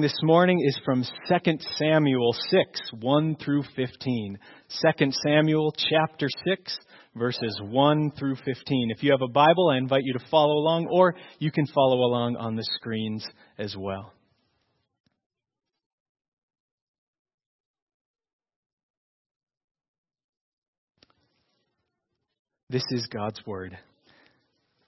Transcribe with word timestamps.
this 0.00 0.16
morning 0.22 0.60
is 0.64 0.78
from 0.84 1.02
2 1.02 1.58
Samuel 1.76 2.32
6, 2.50 2.80
1 3.00 3.36
through 3.36 3.62
15. 3.74 4.38
2 4.98 5.10
Samuel 5.24 5.74
chapter 5.90 6.28
6, 6.46 6.78
verses 7.16 7.58
1 7.62 8.12
through 8.18 8.36
15. 8.44 8.90
If 8.94 9.02
you 9.02 9.10
have 9.12 9.22
a 9.22 9.32
Bible, 9.32 9.70
I 9.70 9.78
invite 9.78 10.02
you 10.04 10.12
to 10.12 10.24
follow 10.30 10.54
along, 10.54 10.88
or 10.90 11.14
you 11.38 11.50
can 11.50 11.66
follow 11.66 11.96
along 11.96 12.36
on 12.36 12.56
the 12.56 12.64
screens 12.76 13.26
as 13.58 13.76
well. 13.76 14.12
This 22.70 22.84
is 22.90 23.06
God's 23.06 23.40
Word. 23.46 23.76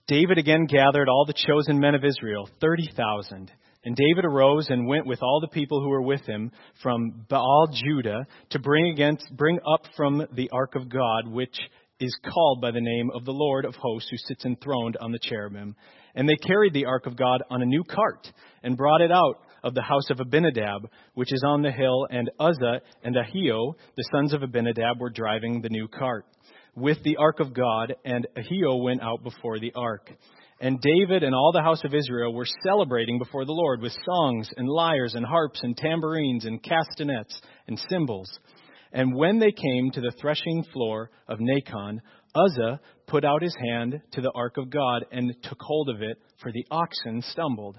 David 0.06 0.38
again 0.38 0.66
gathered 0.66 1.08
all 1.08 1.24
the 1.24 1.32
chosen 1.32 1.78
men 1.80 1.94
of 1.94 2.04
Israel, 2.04 2.48
30,000 2.60 3.50
and 3.84 3.96
David 3.96 4.24
arose 4.24 4.68
and 4.68 4.86
went 4.86 5.06
with 5.06 5.22
all 5.22 5.40
the 5.40 5.48
people 5.48 5.80
who 5.80 5.88
were 5.88 6.02
with 6.02 6.20
him 6.22 6.52
from 6.82 7.24
Baal 7.28 7.68
Judah 7.72 8.26
to 8.50 8.58
bring 8.58 8.92
against 8.92 9.24
bring 9.36 9.58
up 9.58 9.86
from 9.96 10.26
the 10.34 10.50
ark 10.50 10.74
of 10.74 10.88
God, 10.88 11.28
which 11.28 11.56
is 11.98 12.16
called 12.32 12.60
by 12.60 12.70
the 12.70 12.80
name 12.80 13.10
of 13.14 13.24
the 13.24 13.32
Lord 13.32 13.64
of 13.64 13.74
hosts, 13.76 14.10
who 14.10 14.16
sits 14.16 14.44
enthroned 14.44 14.96
on 15.00 15.12
the 15.12 15.18
cherubim. 15.22 15.76
And 16.14 16.28
they 16.28 16.36
carried 16.36 16.74
the 16.74 16.86
ark 16.86 17.06
of 17.06 17.16
God 17.16 17.42
on 17.50 17.62
a 17.62 17.66
new 17.66 17.84
cart 17.84 18.26
and 18.62 18.76
brought 18.76 19.00
it 19.00 19.12
out 19.12 19.42
of 19.62 19.74
the 19.74 19.82
house 19.82 20.10
of 20.10 20.20
Abinadab, 20.20 20.88
which 21.14 21.32
is 21.32 21.42
on 21.46 21.62
the 21.62 21.70
hill, 21.70 22.06
and 22.10 22.30
Uzzah 22.38 22.80
and 23.02 23.16
Ahio, 23.16 23.74
the 23.96 24.08
sons 24.12 24.32
of 24.32 24.42
Abinadab, 24.42 24.98
were 24.98 25.10
driving 25.10 25.60
the 25.60 25.68
new 25.68 25.88
cart 25.88 26.24
with 26.74 27.02
the 27.04 27.16
ark 27.16 27.40
of 27.40 27.54
God, 27.54 27.94
and 28.04 28.26
Ahio 28.36 28.82
went 28.82 29.02
out 29.02 29.22
before 29.22 29.58
the 29.58 29.72
ark. 29.74 30.10
And 30.60 30.78
David 30.80 31.22
and 31.22 31.34
all 31.34 31.52
the 31.52 31.62
house 31.62 31.82
of 31.84 31.94
Israel 31.94 32.34
were 32.34 32.46
celebrating 32.66 33.18
before 33.18 33.46
the 33.46 33.52
Lord 33.52 33.80
with 33.80 33.96
songs 34.04 34.50
and 34.58 34.68
lyres 34.68 35.14
and 35.14 35.24
harps 35.24 35.60
and 35.62 35.74
tambourines 35.74 36.44
and 36.44 36.62
castanets 36.62 37.40
and 37.66 37.78
cymbals. 37.88 38.30
And 38.92 39.14
when 39.14 39.38
they 39.38 39.52
came 39.52 39.90
to 39.92 40.02
the 40.02 40.12
threshing 40.20 40.64
floor 40.72 41.10
of 41.28 41.38
Nacon, 41.38 42.00
Uzzah 42.34 42.78
put 43.06 43.24
out 43.24 43.42
his 43.42 43.56
hand 43.58 44.02
to 44.12 44.20
the 44.20 44.32
ark 44.34 44.58
of 44.58 44.68
God 44.68 45.06
and 45.10 45.34
took 45.42 45.58
hold 45.60 45.88
of 45.88 46.02
it, 46.02 46.18
for 46.42 46.52
the 46.52 46.66
oxen 46.70 47.22
stumbled. 47.22 47.78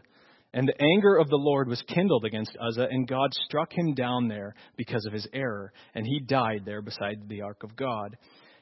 And 0.54 0.68
the 0.68 0.82
anger 0.82 1.18
of 1.18 1.30
the 1.30 1.38
Lord 1.38 1.68
was 1.68 1.84
kindled 1.84 2.26
against 2.26 2.58
Uzzah, 2.59 2.88
and 2.90 3.08
God 3.08 3.30
struck 3.46 3.72
him 3.72 3.94
down 3.94 4.28
there 4.28 4.56
because 4.76 5.06
of 5.06 5.14
his 5.14 5.28
error, 5.34 5.72
and 5.94 6.06
he 6.06 6.20
died 6.20 6.64
there 6.66 6.82
beside 6.82 7.30
the 7.30 7.42
ark 7.42 7.64
of 7.64 7.76
God. 7.76 8.18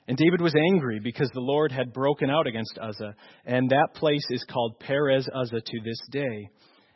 And 0.09 0.17
David 0.17 0.41
was 0.41 0.55
angry 0.55 0.99
because 0.99 1.29
the 1.35 1.39
Lord 1.39 1.71
had 1.71 1.93
broken 1.93 2.31
out 2.31 2.47
against 2.47 2.79
Uzzah, 2.81 3.13
and 3.45 3.69
that 3.69 3.89
place 3.93 4.25
is 4.31 4.43
called 4.51 4.79
Perez 4.79 5.29
Uzzah 5.31 5.61
to 5.61 5.79
this 5.85 5.99
day. 6.09 6.49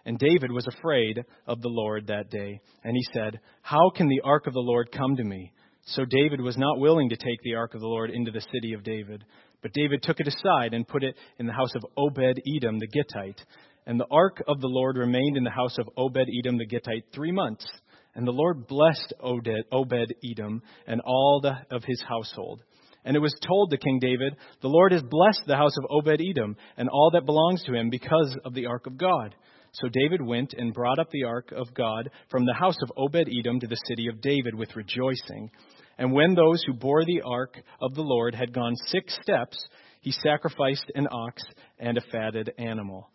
And 0.03 0.17
David 0.17 0.51
was 0.51 0.65
afraid 0.65 1.23
of 1.45 1.61
the 1.61 1.69
Lord 1.69 2.07
that 2.07 2.31
day, 2.31 2.59
and 2.83 2.95
he 2.95 3.03
said, 3.13 3.39
How 3.61 3.91
can 3.95 4.07
the 4.07 4.21
ark 4.23 4.47
of 4.47 4.53
the 4.53 4.59
Lord 4.59 4.91
come 4.91 5.15
to 5.15 5.23
me? 5.23 5.53
So 5.85 6.05
David 6.05 6.41
was 6.41 6.57
not 6.57 6.79
willing 6.79 7.09
to 7.09 7.15
take 7.15 7.39
the 7.43 7.53
ark 7.53 7.75
of 7.75 7.81
the 7.81 7.87
Lord 7.87 8.09
into 8.09 8.31
the 8.31 8.41
city 8.51 8.73
of 8.73 8.83
David. 8.83 9.23
But 9.61 9.73
David 9.73 10.01
took 10.01 10.19
it 10.19 10.27
aside 10.27 10.73
and 10.73 10.87
put 10.87 11.03
it 11.03 11.15
in 11.37 11.45
the 11.45 11.53
house 11.53 11.75
of 11.75 11.85
Obed 11.95 12.41
Edom 12.57 12.79
the 12.79 12.87
Gittite. 12.87 13.45
And 13.85 13.99
the 13.99 14.07
ark 14.09 14.41
of 14.47 14.59
the 14.59 14.67
Lord 14.67 14.97
remained 14.97 15.37
in 15.37 15.43
the 15.43 15.51
house 15.51 15.77
of 15.77 15.87
Obed 15.97 16.17
Edom 16.39 16.57
the 16.57 16.65
Gittite 16.65 17.05
three 17.13 17.31
months. 17.31 17.67
And 18.15 18.25
the 18.25 18.31
Lord 18.31 18.65
blessed 18.65 19.13
Obed 19.21 20.13
Edom 20.31 20.63
and 20.87 20.99
all 21.05 21.41
the, 21.43 21.53
of 21.69 21.83
his 21.83 22.01
household. 22.09 22.63
And 23.05 23.15
it 23.15 23.19
was 23.19 23.35
told 23.45 23.71
to 23.71 23.77
King 23.77 23.99
David, 23.99 24.35
The 24.61 24.69
Lord 24.69 24.91
has 24.91 25.01
blessed 25.01 25.43
the 25.45 25.57
house 25.57 25.75
of 25.77 25.85
Obed 25.89 26.21
Edom 26.21 26.55
and 26.77 26.89
all 26.89 27.11
that 27.13 27.25
belongs 27.25 27.63
to 27.63 27.73
him 27.73 27.89
because 27.89 28.37
of 28.45 28.53
the 28.53 28.67
ark 28.67 28.87
of 28.87 28.97
God. 28.97 29.35
So 29.73 29.89
David 29.89 30.21
went 30.21 30.53
and 30.53 30.73
brought 30.73 30.99
up 30.99 31.09
the 31.09 31.23
ark 31.23 31.51
of 31.51 31.73
God 31.73 32.09
from 32.29 32.45
the 32.45 32.53
house 32.53 32.77
of 32.83 32.91
Obed 32.95 33.27
Edom 33.27 33.59
to 33.59 33.67
the 33.67 33.81
city 33.87 34.07
of 34.07 34.21
David 34.21 34.53
with 34.55 34.75
rejoicing. 34.75 35.49
And 35.97 36.13
when 36.13 36.35
those 36.35 36.63
who 36.65 36.73
bore 36.73 37.03
the 37.05 37.21
ark 37.25 37.61
of 37.81 37.93
the 37.95 38.01
Lord 38.01 38.35
had 38.35 38.53
gone 38.53 38.75
six 38.87 39.17
steps, 39.21 39.57
he 40.01 40.11
sacrificed 40.11 40.91
an 40.95 41.07
ox 41.11 41.43
and 41.79 41.97
a 41.97 42.01
fatted 42.11 42.51
animal. 42.57 43.09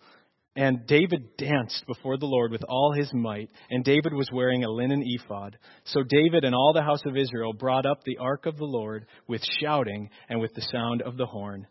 And 0.59 0.85
David 0.89 1.37
danced 1.37 1.87
before 1.87 2.19
the 2.19 2.27
Lord 2.27 2.51
with 2.51 2.65
all 2.69 2.93
his 2.93 3.09
might, 3.15 3.49
and 3.71 3.85
David 3.85 4.13
was 4.13 4.29
wearing 4.33 4.65
a 4.65 4.69
linen 4.69 5.05
ephod. 5.07 5.57
So 5.85 6.03
David 6.03 6.43
and 6.43 6.53
all 6.53 6.73
the 6.75 6.83
house 6.83 7.03
of 7.07 7.17
Israel 7.17 7.53
brought 7.53 7.87
up 7.87 8.03
the 8.03 8.19
ark 8.19 8.45
of 8.45 8.57
the 8.57 8.65
Lord 8.65 9.07
with 9.29 9.41
shouting 9.63 10.11
and 10.29 10.41
with 10.41 10.53
the 10.55 10.67
sound 10.73 11.03
of 11.03 11.17
the 11.17 11.27
horn. 11.27 11.69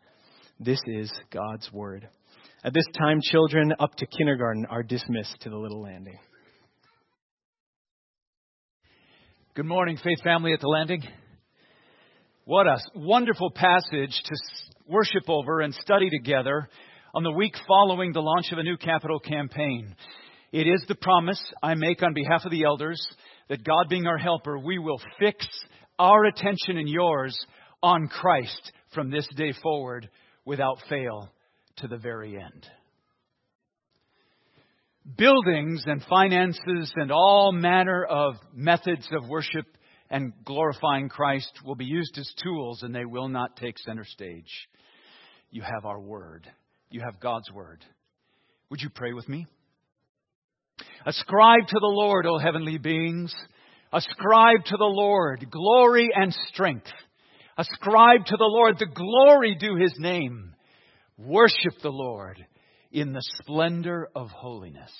This 0.57 0.79
is 0.87 1.11
God's 1.33 1.69
word. 1.73 2.07
At 2.63 2.73
this 2.73 2.85
time, 2.97 3.19
children 3.21 3.73
up 3.77 3.93
to 3.95 4.05
kindergarten 4.05 4.65
are 4.69 4.83
dismissed 4.83 5.35
to 5.41 5.49
the 5.49 5.57
little 5.57 5.81
landing. 5.81 6.19
Good 9.53 9.65
morning, 9.65 9.97
Faith 10.01 10.23
Family 10.23 10.53
at 10.53 10.61
the 10.61 10.69
Landing. 10.69 11.03
What 12.45 12.67
a 12.67 12.77
wonderful 12.95 13.51
passage 13.51 14.23
to 14.23 14.35
worship 14.87 15.23
over 15.27 15.59
and 15.59 15.73
study 15.73 16.09
together 16.09 16.69
on 17.17 17.23
the 17.23 17.31
week 17.31 17.55
following 17.67 18.13
the 18.13 18.21
launch 18.21 18.51
of 18.51 18.59
a 18.59 18.63
new 18.63 18.77
capital 18.77 19.19
campaign. 19.19 19.95
It 20.51 20.67
is 20.67 20.85
the 20.87 20.93
promise 20.93 21.41
I 21.63 21.73
make 21.73 22.03
on 22.03 22.13
behalf 22.13 22.45
of 22.45 22.51
the 22.51 22.65
elders 22.65 23.03
that 23.49 23.63
God 23.63 23.89
being 23.89 24.05
our 24.05 24.19
helper, 24.19 24.59
we 24.59 24.77
will 24.77 25.01
fix 25.17 25.47
our 25.97 26.25
attention 26.25 26.77
and 26.77 26.87
yours 26.87 27.35
on 27.81 28.07
Christ 28.07 28.71
from 28.93 29.09
this 29.09 29.27
day 29.35 29.51
forward 29.63 30.07
without 30.45 30.77
fail 30.89 31.33
to 31.77 31.87
the 31.87 31.97
very 31.97 32.35
end. 32.35 32.67
Buildings 35.17 35.85
and 35.87 36.03
finances 36.07 36.93
and 36.97 37.11
all 37.11 37.51
manner 37.51 38.05
of 38.05 38.35
methods 38.53 39.07
of 39.11 39.27
worship 39.27 39.65
and 40.11 40.33
glorifying 40.45 41.09
Christ 41.09 41.51
will 41.65 41.73
be 41.73 41.85
used 41.85 42.15
as 42.19 42.31
tools 42.43 42.83
and 42.83 42.93
they 42.93 43.05
will 43.05 43.27
not 43.27 43.57
take 43.57 43.79
center 43.79 44.05
stage. 44.05 44.67
You 45.49 45.63
have 45.63 45.83
our 45.83 45.99
word. 45.99 46.47
You 46.89 47.01
have 47.01 47.19
God's 47.19 47.51
Word. 47.51 47.83
Would 48.69 48.81
you 48.81 48.89
pray 48.89 49.13
with 49.13 49.27
me? 49.27 49.47
Ascribe 51.05 51.67
to 51.67 51.79
the 51.79 51.87
Lord, 51.87 52.25
O 52.25 52.37
heavenly 52.37 52.77
beings. 52.77 53.33
Ascribe 53.91 54.65
to 54.65 54.77
the 54.77 54.85
Lord 54.85 55.47
glory 55.49 56.09
and 56.13 56.33
strength. 56.47 56.87
Ascribe 57.57 58.25
to 58.25 58.37
the 58.37 58.45
Lord 58.45 58.77
the 58.77 58.87
glory 58.93 59.55
due 59.55 59.75
his 59.75 59.95
name. 59.97 60.53
Worship 61.17 61.81
the 61.81 61.89
Lord 61.89 62.45
in 62.91 63.13
the 63.13 63.23
splendor 63.41 64.09
of 64.15 64.29
holiness. 64.29 64.91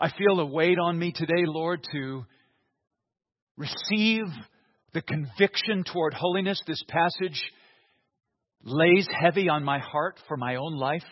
I 0.00 0.10
feel 0.10 0.40
a 0.40 0.46
weight 0.46 0.78
on 0.78 0.98
me 0.98 1.12
today, 1.12 1.44
Lord, 1.46 1.86
to 1.92 2.24
receive 3.56 4.24
the 4.94 5.02
conviction 5.02 5.84
toward 5.84 6.14
holiness 6.14 6.60
this 6.66 6.82
passage 6.88 7.40
lays 8.64 9.06
heavy 9.20 9.48
on 9.48 9.64
my 9.64 9.78
heart 9.78 10.18
for 10.28 10.36
my 10.36 10.56
own 10.56 10.76
life 10.76 11.04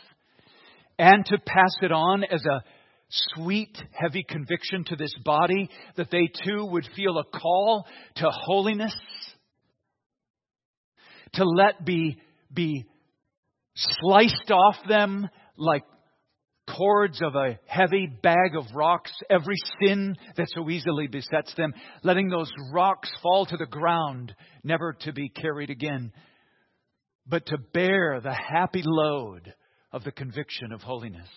and 0.98 1.24
to 1.26 1.38
pass 1.38 1.74
it 1.82 1.92
on 1.92 2.24
as 2.24 2.44
a 2.44 2.62
sweet, 3.08 3.76
heavy 3.92 4.22
conviction 4.22 4.84
to 4.84 4.96
this 4.96 5.14
body 5.24 5.68
that 5.96 6.10
they 6.10 6.28
too 6.44 6.64
would 6.66 6.86
feel 6.94 7.18
a 7.18 7.24
call 7.24 7.86
to 8.16 8.30
holiness, 8.30 8.94
to 11.32 11.44
let 11.44 11.84
be, 11.84 12.18
be 12.52 12.84
sliced 13.74 14.50
off 14.50 14.76
them 14.88 15.28
like 15.56 15.82
cords 16.76 17.20
of 17.22 17.34
a 17.34 17.58
heavy 17.66 18.06
bag 18.22 18.54
of 18.56 18.64
rocks, 18.74 19.10
every 19.28 19.56
sin 19.82 20.14
that 20.36 20.46
so 20.54 20.68
easily 20.70 21.08
besets 21.08 21.52
them, 21.56 21.72
letting 22.04 22.28
those 22.28 22.50
rocks 22.72 23.10
fall 23.22 23.44
to 23.46 23.56
the 23.56 23.66
ground, 23.66 24.34
never 24.62 24.92
to 25.00 25.12
be 25.12 25.28
carried 25.28 25.70
again 25.70 26.12
but 27.30 27.46
to 27.46 27.58
bear 27.72 28.20
the 28.20 28.34
happy 28.34 28.82
load 28.84 29.54
of 29.92 30.02
the 30.02 30.10
conviction 30.10 30.72
of 30.72 30.82
holiness. 30.82 31.28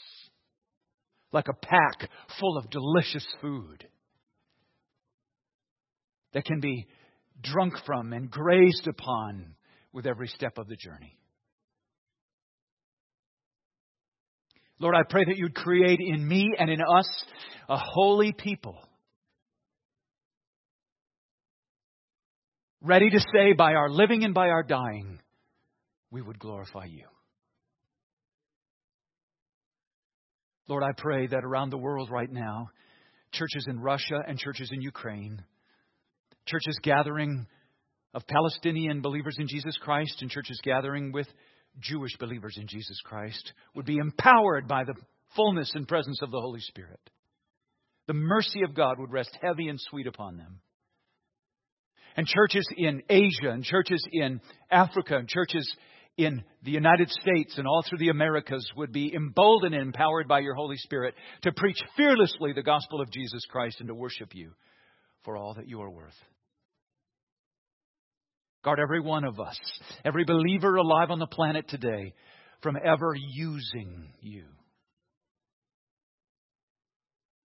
Like 1.31 1.47
a 1.47 1.65
pack 1.65 2.09
full 2.39 2.57
of 2.57 2.69
delicious 2.69 3.25
food 3.41 3.87
that 6.33 6.45
can 6.45 6.59
be 6.59 6.87
drunk 7.41 7.73
from 7.85 8.11
and 8.13 8.29
grazed 8.29 8.87
upon 8.87 9.55
with 9.91 10.07
every 10.07 10.27
step 10.27 10.57
of 10.57 10.67
the 10.67 10.75
journey. 10.75 11.17
Lord, 14.79 14.95
I 14.95 15.03
pray 15.07 15.23
that 15.25 15.37
you'd 15.37 15.55
create 15.55 15.99
in 15.99 16.27
me 16.27 16.49
and 16.57 16.69
in 16.69 16.81
us 16.81 17.25
a 17.69 17.77
holy 17.77 18.33
people. 18.33 18.77
Ready 22.81 23.09
to 23.11 23.19
say 23.33 23.53
by 23.53 23.75
our 23.75 23.89
living 23.89 24.23
and 24.23 24.33
by 24.33 24.49
our 24.49 24.63
dying, 24.63 25.19
we 26.13 26.21
would 26.21 26.37
glorify 26.37 26.85
you. 26.85 27.05
Lord, 30.69 30.83
I 30.83 30.91
pray 30.95 31.25
that 31.27 31.43
around 31.43 31.71
the 31.71 31.77
world 31.77 32.09
right 32.11 32.31
now, 32.31 32.69
churches 33.33 33.65
in 33.67 33.79
Russia 33.79 34.19
and 34.25 34.37
churches 34.37 34.69
in 34.71 34.81
Ukraine, 34.81 35.43
churches 36.45 36.77
gathering 36.83 37.47
of 38.13 38.27
Palestinian 38.27 39.01
believers 39.01 39.37
in 39.39 39.47
Jesus 39.47 39.75
Christ 39.81 40.21
and 40.21 40.29
churches 40.29 40.61
gathering 40.63 41.11
with 41.11 41.27
Jewish 41.79 42.15
believers 42.19 42.57
in 42.59 42.67
Jesus 42.67 42.99
Christ 43.03 43.51
would 43.75 43.85
be 43.85 43.97
empowered 43.97 44.67
by 44.67 44.83
the 44.83 44.93
fullness 45.35 45.71
and 45.73 45.87
presence 45.87 46.21
of 46.21 46.29
the 46.29 46.39
Holy 46.39 46.61
Spirit. 46.61 46.99
The 48.05 48.13
mercy 48.13 48.61
of 48.63 48.75
God 48.75 48.99
would 48.99 49.11
rest 49.11 49.35
heavy 49.41 49.67
and 49.67 49.79
sweet 49.79 50.05
upon 50.05 50.37
them. 50.37 50.59
And 52.15 52.27
churches 52.27 52.67
in 52.77 53.01
Asia, 53.09 53.49
and 53.49 53.63
churches 53.63 54.05
in 54.11 54.39
Africa, 54.69 55.17
and 55.17 55.27
churches 55.27 55.67
in 56.17 56.43
the 56.63 56.71
United 56.71 57.09
States 57.09 57.57
and 57.57 57.67
all 57.67 57.83
through 57.87 57.97
the 57.97 58.09
Americas 58.09 58.69
would 58.75 58.91
be 58.91 59.13
emboldened 59.15 59.73
and 59.73 59.83
empowered 59.83 60.27
by 60.27 60.39
your 60.39 60.53
Holy 60.53 60.77
Spirit 60.77 61.15
to 61.41 61.51
preach 61.51 61.77
fearlessly 61.97 62.53
the 62.53 62.61
gospel 62.61 63.01
of 63.01 63.11
Jesus 63.11 63.43
Christ 63.49 63.77
and 63.79 63.87
to 63.87 63.95
worship 63.95 64.35
you 64.35 64.51
for 65.23 65.37
all 65.37 65.55
that 65.55 65.67
you 65.67 65.81
are 65.81 65.89
worth. 65.89 66.13
Guard 68.63 68.79
every 68.79 69.01
one 69.01 69.25
of 69.25 69.39
us, 69.39 69.59
every 70.05 70.23
believer 70.23 70.75
alive 70.75 71.11
on 71.11 71.19
the 71.19 71.27
planet 71.27 71.67
today, 71.67 72.13
from 72.61 72.77
ever 72.77 73.13
using 73.13 74.13
you, 74.21 74.45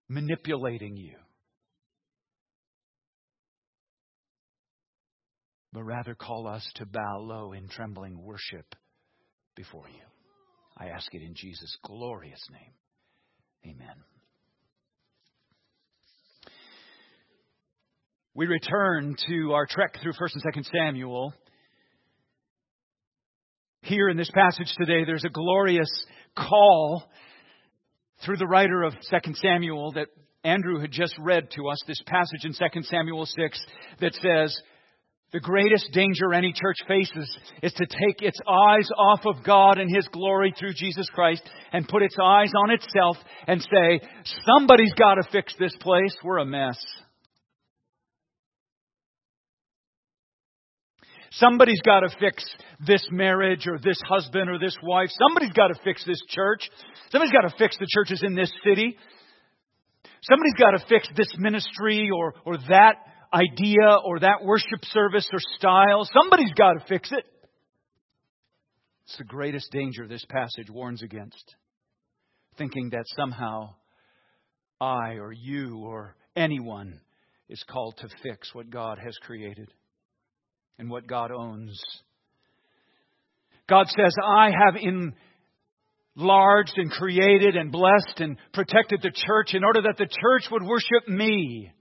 manipulating 0.07 0.95
you, 0.95 1.15
but 5.73 5.83
rather 5.83 6.15
call 6.15 6.47
us 6.47 6.67
to 6.75 6.85
bow 6.85 7.19
low 7.19 7.53
in 7.53 7.67
trembling 7.67 8.21
worship 8.21 8.75
before 9.55 9.87
you. 9.87 10.01
I 10.77 10.87
ask 10.87 11.13
it 11.13 11.21
in 11.21 11.33
Jesus' 11.35 11.77
glorious 11.83 12.41
name. 12.51 13.75
Amen. 13.75 13.95
We 18.33 18.45
return 18.45 19.15
to 19.27 19.51
our 19.53 19.65
trek 19.69 19.97
through 20.01 20.13
1st 20.13 20.35
and 20.35 20.55
2nd 20.55 20.65
Samuel. 20.71 21.33
Here 23.81 24.07
in 24.07 24.17
this 24.17 24.31
passage 24.31 24.73
today, 24.77 25.03
there's 25.05 25.25
a 25.25 25.29
glorious 25.29 25.89
call 26.37 27.03
through 28.25 28.37
the 28.37 28.47
writer 28.47 28.83
of 28.83 28.93
2nd 29.11 29.35
Samuel 29.35 29.91
that 29.93 30.07
Andrew 30.43 30.79
had 30.79 30.91
just 30.91 31.15
read 31.19 31.51
to 31.51 31.67
us, 31.67 31.79
this 31.85 32.01
passage 32.05 32.45
in 32.45 32.53
2 32.53 32.83
Samuel 32.83 33.25
6 33.25 33.65
that 33.99 34.13
says, 34.13 34.57
the 35.31 35.39
greatest 35.39 35.91
danger 35.93 36.33
any 36.33 36.51
church 36.53 36.77
faces 36.87 37.37
is 37.61 37.73
to 37.73 37.85
take 37.85 38.21
its 38.21 38.39
eyes 38.47 38.89
off 38.97 39.21
of 39.25 39.43
God 39.43 39.77
and 39.77 39.93
His 39.93 40.07
glory 40.07 40.53
through 40.57 40.73
Jesus 40.73 41.07
Christ 41.13 41.47
and 41.71 41.87
put 41.87 42.01
its 42.01 42.15
eyes 42.21 42.51
on 42.63 42.71
itself 42.71 43.17
and 43.45 43.61
say, 43.61 44.07
somebody's 44.45 44.93
got 44.93 45.15
to 45.15 45.23
fix 45.31 45.53
this 45.59 45.75
place. 45.79 46.15
We're 46.23 46.39
a 46.39 46.45
mess. 46.45 46.77
Somebody's 51.31 51.81
got 51.81 51.99
to 51.99 52.09
fix 52.19 52.43
this 52.85 53.07
marriage 53.11 53.67
or 53.67 53.77
this 53.77 54.01
husband 54.07 54.49
or 54.49 54.57
this 54.57 54.75
wife. 54.81 55.09
Somebody's 55.27 55.53
got 55.53 55.67
to 55.67 55.75
fix 55.83 56.03
this 56.05 56.21
church. 56.27 56.67
Somebody's 57.11 57.33
got 57.33 57.47
to 57.47 57.55
fix 57.55 57.77
the 57.77 57.87
churches 57.87 58.23
in 58.23 58.33
this 58.33 58.51
city. 58.63 58.97
Somebody's 60.23 60.55
got 60.57 60.71
to 60.71 60.83
fix 60.89 61.07
this 61.15 61.31
ministry 61.37 62.09
or, 62.09 62.33
or 62.45 62.57
that 62.69 62.95
idea 63.33 63.97
or 64.03 64.19
that 64.19 64.43
worship 64.43 64.83
service 64.85 65.27
or 65.31 65.39
style. 65.57 66.07
Somebody's 66.13 66.53
got 66.53 66.73
to 66.73 66.85
fix 66.87 67.11
it. 67.11 67.25
It's 69.05 69.17
the 69.17 69.23
greatest 69.23 69.71
danger 69.71 70.07
this 70.07 70.25
passage 70.29 70.69
warns 70.69 71.01
against. 71.01 71.55
Thinking 72.57 72.89
that 72.91 73.05
somehow 73.17 73.75
I 74.79 75.13
or 75.13 75.31
you 75.31 75.79
or 75.83 76.15
anyone 76.35 76.99
is 77.49 77.63
called 77.67 77.97
to 77.97 78.09
fix 78.23 78.53
what 78.53 78.69
God 78.69 78.99
has 79.03 79.17
created 79.25 79.71
and 80.77 80.89
what 80.89 81.07
God 81.07 81.31
owns. 81.31 81.79
God 83.67 83.87
says, 83.87 84.13
I 84.23 84.51
have 84.51 84.75
enlarged 86.15 86.73
and 86.77 86.91
created 86.91 87.55
and 87.55 87.71
blessed 87.71 88.19
and 88.19 88.37
protected 88.53 89.01
the 89.01 89.11
church 89.13 89.53
in 89.53 89.63
order 89.63 89.81
that 89.83 89.97
the 89.97 90.07
church 90.07 90.49
would 90.51 90.63
worship 90.63 91.07
me. 91.07 91.71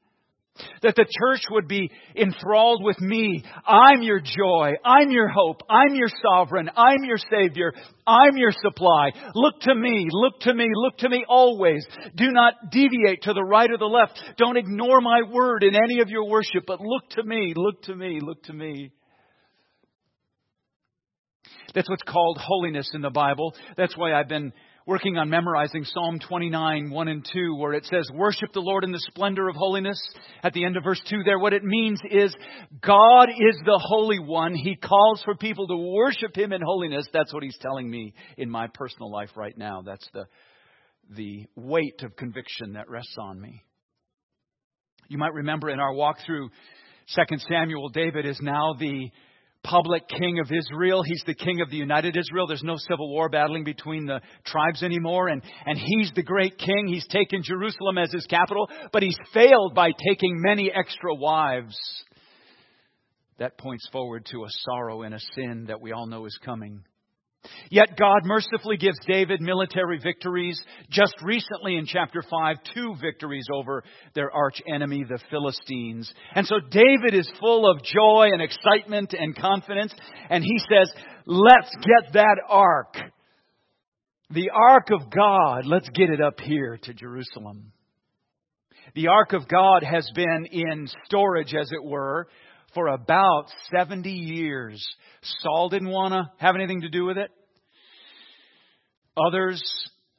That 0.83 0.97
the 0.97 1.05
church 1.05 1.43
would 1.51 1.69
be 1.69 1.91
enthralled 2.17 2.83
with 2.83 3.01
me. 3.01 3.45
I'm 3.67 4.03
your 4.03 4.21
joy. 4.21 4.73
I'm 4.85 5.11
your 5.11 5.29
hope. 5.29 5.63
I'm 5.69 5.95
your 5.95 6.09
sovereign. 6.23 6.71
I'm 6.77 7.05
your 7.05 7.19
Savior. 7.31 7.73
I'm 8.07 8.37
your 8.37 8.53
supply. 8.63 9.11
Look 9.35 9.61
to 9.63 9.75
me. 9.75 10.09
Look 10.11 10.41
to 10.41 10.55
me. 10.55 10.69
Look 10.75 10.99
to 10.99 11.09
me 11.09 11.25
always. 11.29 11.87
Do 12.17 12.31
not 12.31 12.71
deviate 12.71 13.23
to 13.23 13.33
the 13.33 13.45
right 13.45 13.71
or 13.71 13.79
the 13.79 13.85
left. 13.85 14.21
Don't 14.37 14.57
ignore 14.57 15.01
my 15.01 15.23
word 15.31 15.63
in 15.63 15.75
any 15.75 16.01
of 16.01 16.09
your 16.09 16.29
worship, 16.29 16.65
but 16.67 16.81
look 16.81 17.09
to 17.11 17.23
me. 17.23 17.53
Look 17.57 17.83
to 17.83 17.95
me. 17.95 18.21
Look 18.23 18.43
to 18.45 18.53
me. 18.53 18.93
That's 21.75 21.89
what's 21.89 22.03
called 22.03 22.39
holiness 22.41 22.91
in 22.95 23.03
the 23.03 23.11
Bible. 23.11 23.55
That's 23.77 23.97
why 23.97 24.13
I've 24.13 24.29
been 24.29 24.53
working 24.89 25.19
on 25.19 25.29
memorizing 25.29 25.85
Psalm 25.85 26.19
29, 26.19 26.89
1 26.91 27.09
and 27.09 27.29
2, 27.31 27.57
where 27.57 27.75
it 27.75 27.85
says, 27.85 28.09
Worship 28.15 28.55
the 28.55 28.61
Lord 28.61 28.85
in 28.85 28.91
the 28.91 29.05
splendor 29.11 29.47
of 29.47 29.55
holiness. 29.55 30.01
At 30.43 30.55
the 30.55 30.65
end 30.65 30.79
of 30.79 30.83
verse 30.83 31.01
2 31.11 31.19
there, 31.27 31.39
what 31.39 31.53
it 31.53 31.63
means 31.63 32.01
is 32.11 32.35
God 32.81 33.29
is 33.29 33.57
the 33.67 33.79
Holy 33.85 34.19
One. 34.19 34.55
He 34.55 34.77
calls 34.77 35.21
for 35.27 35.35
people 35.35 35.69
to 35.69 35.77
worship 35.77 36.35
Him 36.35 36.55
in 36.55 36.63
holiness. 36.63 37.07
That's 37.13 37.35
what 37.35 37.43
He's 37.43 37.59
telling 37.61 37.91
me 37.91 38.15
in 38.39 38.49
my 38.49 38.67
personal 38.73 39.13
life 39.13 39.29
right 39.37 39.57
now. 39.59 39.83
That's 39.85 40.09
the, 40.15 40.25
the 41.11 41.45
weight 41.55 42.03
of 42.03 42.17
conviction 42.17 42.73
that 42.73 42.89
rests 42.89 43.17
on 43.21 43.39
me. 43.39 43.63
You 45.09 45.19
might 45.19 45.35
remember 45.35 45.69
in 45.69 45.81
our 45.81 45.93
walk 45.93 46.17
through 46.25 46.49
2 47.15 47.37
Samuel, 47.47 47.91
David 47.91 48.25
is 48.25 48.39
now 48.41 48.73
the 48.81 49.11
public 49.65 50.09
king 50.09 50.39
of 50.39 50.51
Israel. 50.51 51.03
He's 51.03 51.23
the 51.27 51.35
king 51.35 51.61
of 51.61 51.71
the 51.71 51.77
united 51.77 52.17
Israel. 52.17 52.47
There's 52.47 52.63
no 52.63 52.77
civil 52.77 53.11
war 53.11 53.29
battling 53.29 53.65
between 53.65 54.07
the 54.07 54.21
tribes 54.45 54.83
anymore. 54.83 55.29
And, 55.29 55.43
and 55.67 55.79
he's 55.79 56.13
the 56.15 56.23
great 56.23 56.59
king. 56.59 56.87
He's 56.87 57.07
taken 57.09 57.43
Jerusalem 57.43 57.99
as 57.99 58.13
his 58.13 58.27
capital, 58.27 58.69
but 58.93 59.03
he's 59.03 59.19
failed 59.35 59.75
by 59.75 59.91
taking 60.09 60.41
many 60.41 60.71
extra 60.73 61.15
wives. 61.15 61.77
That 63.39 63.59
points 63.59 63.89
forward 63.93 64.27
to 64.33 64.45
a 64.45 64.49
sorrow 64.65 65.03
and 65.03 65.15
a 65.15 65.21
sin 65.35 65.67
that 65.69 65.81
we 65.81 65.93
all 65.93 66.07
know 66.07 66.27
is 66.27 66.39
coming. 66.45 66.83
Yet 67.71 67.97
God 67.99 68.25
mercifully 68.25 68.77
gives 68.77 68.99
David 69.07 69.41
military 69.41 69.99
victories. 69.99 70.61
Just 70.91 71.15
recently 71.23 71.77
in 71.77 71.87
chapter 71.87 72.23
5, 72.23 72.57
two 72.75 72.95
victories 73.01 73.47
over 73.53 73.85
their 74.15 74.31
arch 74.35 74.61
enemy, 74.73 75.05
the 75.09 75.21
Philistines. 75.31 76.13
And 76.35 76.47
so 76.47 76.57
David 76.71 77.15
is 77.15 77.31
full 77.41 77.71
of 77.71 77.83
joy 77.83 78.31
and 78.33 78.43
excitement 78.43 79.15
and 79.19 79.37
confidence. 79.37 79.95
And 80.31 80.43
he 80.43 80.59
says, 80.59 80.93
let's 81.27 81.71
get 81.77 82.15
that 82.15 82.41
ark. 82.49 82.97
The 84.31 84.51
ark 84.51 84.89
of 84.91 85.11
God, 85.11 85.65
let's 85.65 85.89
get 85.91 86.11
it 86.11 86.21
up 86.21 86.41
here 86.41 86.79
to 86.83 86.93
Jerusalem. 86.93 87.73
The 88.95 89.09
ark 89.09 89.33
of 89.33 89.49
God 89.49 89.83
has 89.83 90.11
been 90.15 90.47
in 90.51 90.89
storage, 91.05 91.55
as 91.55 91.71
it 91.73 91.85
were, 91.85 92.29
for 92.75 92.89
about 92.89 93.47
70 93.75 94.11
years. 94.11 94.85
Saul 95.41 95.69
didn't 95.69 95.91
want 95.91 96.15
to 96.15 96.31
have 96.39 96.55
anything 96.55 96.83
to 96.83 96.89
do 96.89 97.05
with 97.05 97.19
it. 97.19 97.31
Others, 99.17 99.63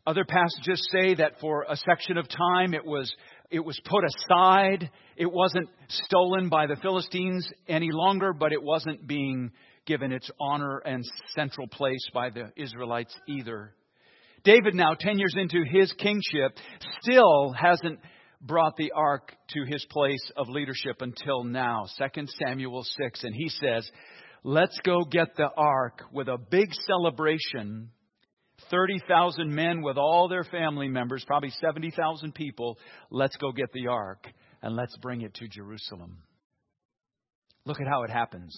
other 0.06 0.26
passages 0.26 0.86
say 0.92 1.16
that 1.16 1.40
for 1.40 1.66
a 1.70 1.76
section 1.78 2.18
of 2.18 2.28
time 2.28 2.74
it 2.74 2.86
was, 2.86 3.14
it 3.50 3.60
was 3.60 3.80
put 3.86 4.04
aside. 4.04 4.90
It 5.16 5.32
wasn't 5.32 5.70
stolen 5.88 6.50
by 6.50 6.68
the 6.68 6.76
Philistines 6.76 7.48
any 7.68 7.90
longer, 7.92 8.34
but 8.34 8.52
it 8.52 8.62
wasn't 8.62 9.08
being 9.08 9.52
given 9.86 10.12
its 10.12 10.30
honor 10.40 10.80
and 10.80 11.04
central 11.36 11.68
place 11.68 12.06
by 12.14 12.30
the 12.30 12.52
Israelites 12.56 13.16
either. 13.28 13.74
David, 14.44 14.74
now 14.74 14.94
10 14.98 15.18
years 15.18 15.36
into 15.38 15.64
his 15.70 15.92
kingship, 15.94 16.58
still 17.02 17.54
hasn't 17.54 18.00
brought 18.42 18.76
the 18.78 18.92
ark 18.92 19.36
to 19.50 19.64
his 19.66 19.86
place 19.90 20.32
of 20.38 20.50
leadership 20.50 21.02
until 21.02 21.44
now. 21.44 21.86
2 21.98 22.26
Samuel 22.44 22.84
6. 22.84 23.24
And 23.24 23.36
he 23.36 23.50
says, 23.50 23.90
Let's 24.44 24.80
go 24.86 25.04
get 25.04 25.36
the 25.36 25.50
ark 25.58 26.04
with 26.14 26.30
a 26.30 26.38
big 26.38 26.74
celebration 26.88 27.90
30,000 28.70 29.54
men 29.54 29.82
with 29.82 29.98
all 29.98 30.28
their 30.28 30.44
family 30.44 30.88
members, 30.88 31.24
probably 31.26 31.52
70,000 31.62 32.34
people. 32.34 32.78
Let's 33.10 33.36
go 33.38 33.52
get 33.52 33.72
the 33.74 33.88
ark 33.88 34.28
and 34.62 34.76
let's 34.76 34.96
bring 34.98 35.22
it 35.22 35.34
to 35.36 35.48
Jerusalem. 35.48 36.18
Look 37.66 37.80
at 37.80 37.88
how 37.88 38.04
it 38.04 38.10
happens. 38.10 38.56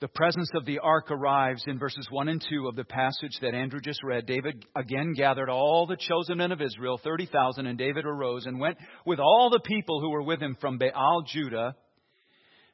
The 0.00 0.08
presence 0.08 0.50
of 0.54 0.64
the 0.64 0.78
ark 0.78 1.10
arrives 1.10 1.64
in 1.66 1.78
verses 1.78 2.06
1 2.10 2.28
and 2.28 2.44
2 2.48 2.68
of 2.68 2.76
the 2.76 2.84
passage 2.84 3.32
that 3.42 3.54
Andrew 3.54 3.80
just 3.80 4.02
read. 4.04 4.26
David 4.26 4.64
again 4.76 5.12
gathered 5.16 5.50
all 5.50 5.86
the 5.86 5.96
chosen 5.96 6.38
men 6.38 6.52
of 6.52 6.62
Israel, 6.62 7.00
30,000, 7.02 7.66
and 7.66 7.76
David 7.76 8.04
arose 8.04 8.46
and 8.46 8.60
went 8.60 8.78
with 9.04 9.18
all 9.18 9.50
the 9.50 9.60
people 9.60 10.00
who 10.00 10.10
were 10.10 10.22
with 10.22 10.40
him 10.40 10.56
from 10.60 10.78
Baal, 10.78 11.24
Judah 11.26 11.74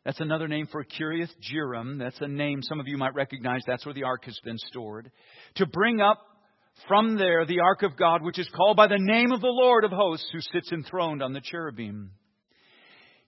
that's 0.04 0.20
another 0.20 0.48
name 0.48 0.66
for 0.70 0.84
Kiriath 0.84 1.32
Jearim. 1.40 1.98
That's 1.98 2.20
a 2.20 2.28
name 2.28 2.60
some 2.62 2.78
of 2.78 2.86
you 2.86 2.98
might 2.98 3.14
recognize. 3.14 3.62
That's 3.66 3.86
where 3.86 3.94
the 3.94 4.02
ark 4.02 4.26
has 4.26 4.38
been 4.44 4.58
stored. 4.58 5.10
To 5.56 5.66
bring 5.66 6.02
up 6.02 6.20
from 6.86 7.16
there 7.16 7.46
the 7.46 7.60
ark 7.60 7.82
of 7.82 7.96
God, 7.96 8.22
which 8.22 8.38
is 8.38 8.48
called 8.54 8.76
by 8.76 8.86
the 8.86 8.98
name 8.98 9.32
of 9.32 9.40
the 9.40 9.46
Lord 9.46 9.84
of 9.84 9.92
hosts, 9.92 10.28
who 10.30 10.40
sits 10.40 10.72
enthroned 10.72 11.22
on 11.22 11.32
the 11.32 11.40
cherubim. 11.40 12.10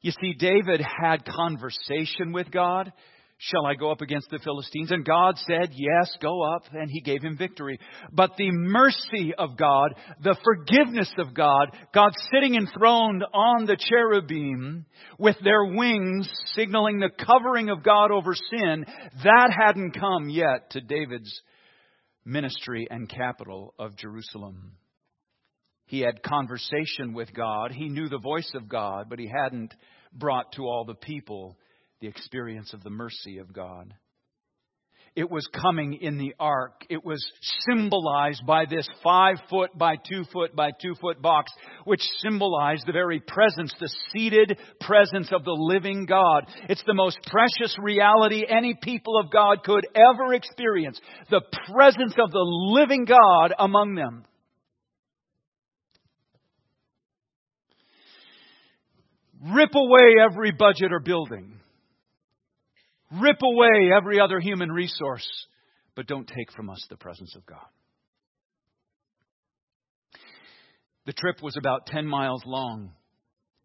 You 0.03 0.13
see, 0.21 0.35
David 0.35 0.83
had 1.03 1.25
conversation 1.25 2.33
with 2.33 2.51
God. 2.51 2.93
Shall 3.39 3.67
I 3.67 3.75
go 3.75 3.91
up 3.91 4.01
against 4.01 4.31
the 4.31 4.39
Philistines? 4.39 4.91
And 4.91 5.05
God 5.05 5.37
said, 5.47 5.71
Yes, 5.73 6.11
go 6.23 6.43
up. 6.43 6.63
And 6.73 6.91
he 6.91 7.03
gave 7.03 7.23
him 7.23 7.37
victory. 7.37 7.79
But 8.11 8.31
the 8.39 8.51
mercy 8.51 9.35
of 9.37 9.59
God, 9.59 9.95
the 10.23 10.37
forgiveness 10.43 11.13
of 11.19 11.35
God, 11.35 11.77
God 11.93 12.13
sitting 12.33 12.55
enthroned 12.55 13.25
on 13.35 13.67
the 13.67 13.77
cherubim 13.79 14.87
with 15.19 15.37
their 15.45 15.67
wings 15.67 16.31
signaling 16.55 16.99
the 16.99 17.11
covering 17.11 17.69
of 17.69 17.83
God 17.83 18.11
over 18.11 18.35
sin, 18.35 18.87
that 19.23 19.51
hadn't 19.55 20.01
come 20.01 20.31
yet 20.31 20.71
to 20.71 20.81
David's 20.81 21.43
ministry 22.25 22.89
and 22.91 23.07
capital 23.07 23.75
of 23.79 23.97
Jerusalem. 23.97 24.73
He 25.85 26.01
had 26.01 26.23
conversation 26.23 27.13
with 27.13 27.33
God. 27.35 27.71
He 27.71 27.91
knew 27.91 28.09
the 28.09 28.19
voice 28.19 28.51
of 28.55 28.69
God, 28.69 29.07
but 29.11 29.19
he 29.19 29.29
hadn't 29.29 29.75
brought 30.13 30.53
to 30.53 30.63
all 30.63 30.85
the 30.87 30.95
people 30.95 31.59
the 32.01 32.09
experience 32.09 32.73
of 32.73 32.83
the 32.83 32.91
mercy 32.91 33.39
of 33.39 33.53
God. 33.53 33.95
It 35.17 35.31
was 35.31 35.49
coming 35.63 35.95
in 35.95 36.19
the 36.19 36.35
ark. 36.39 36.85
It 36.91 37.03
was 37.03 37.27
symbolized 37.67 38.45
by 38.47 38.67
this 38.67 38.87
five 39.03 39.37
foot 39.49 39.71
by 39.77 39.97
two 39.97 40.25
foot 40.31 40.55
by 40.55 40.73
two 40.73 40.95
foot 41.01 41.23
box, 41.23 41.51
which 41.85 42.03
symbolized 42.21 42.87
the 42.87 42.93
very 42.93 43.21
presence, 43.21 43.73
the 43.81 43.91
seated 44.13 44.59
presence 44.79 45.33
of 45.33 45.43
the 45.43 45.57
living 45.59 46.05
God. 46.05 46.45
It's 46.69 46.85
the 46.87 46.93
most 46.93 47.19
precious 47.27 47.75
reality 47.83 48.45
any 48.47 48.77
people 48.83 49.19
of 49.19 49.31
God 49.31 49.65
could 49.65 49.87
ever 49.95 50.35
experience. 50.35 51.01
The 51.31 51.41
presence 51.73 52.13
of 52.23 52.31
the 52.31 52.39
living 52.39 53.07
God 53.07 53.55
among 53.59 53.95
them. 53.95 54.27
Rip 59.51 59.75
away 59.75 60.17
every 60.23 60.51
budget 60.51 60.93
or 60.93 61.01
building. 61.01 61.56
Rip 63.13 63.39
away 63.43 63.91
every 63.97 64.21
other 64.21 64.41
human 64.41 64.71
resource, 64.71 65.27
but 65.95 66.07
don't 66.07 66.27
take 66.27 66.53
from 66.53 66.71
us 66.71 66.85
the 66.91 66.97
presence 66.97 67.35
of 67.37 67.47
God. 67.47 67.67
The 71.07 71.13
trip 71.13 71.41
was 71.43 71.57
about 71.57 71.87
10 71.87 72.07
miles 72.07 72.43
long. 72.45 72.91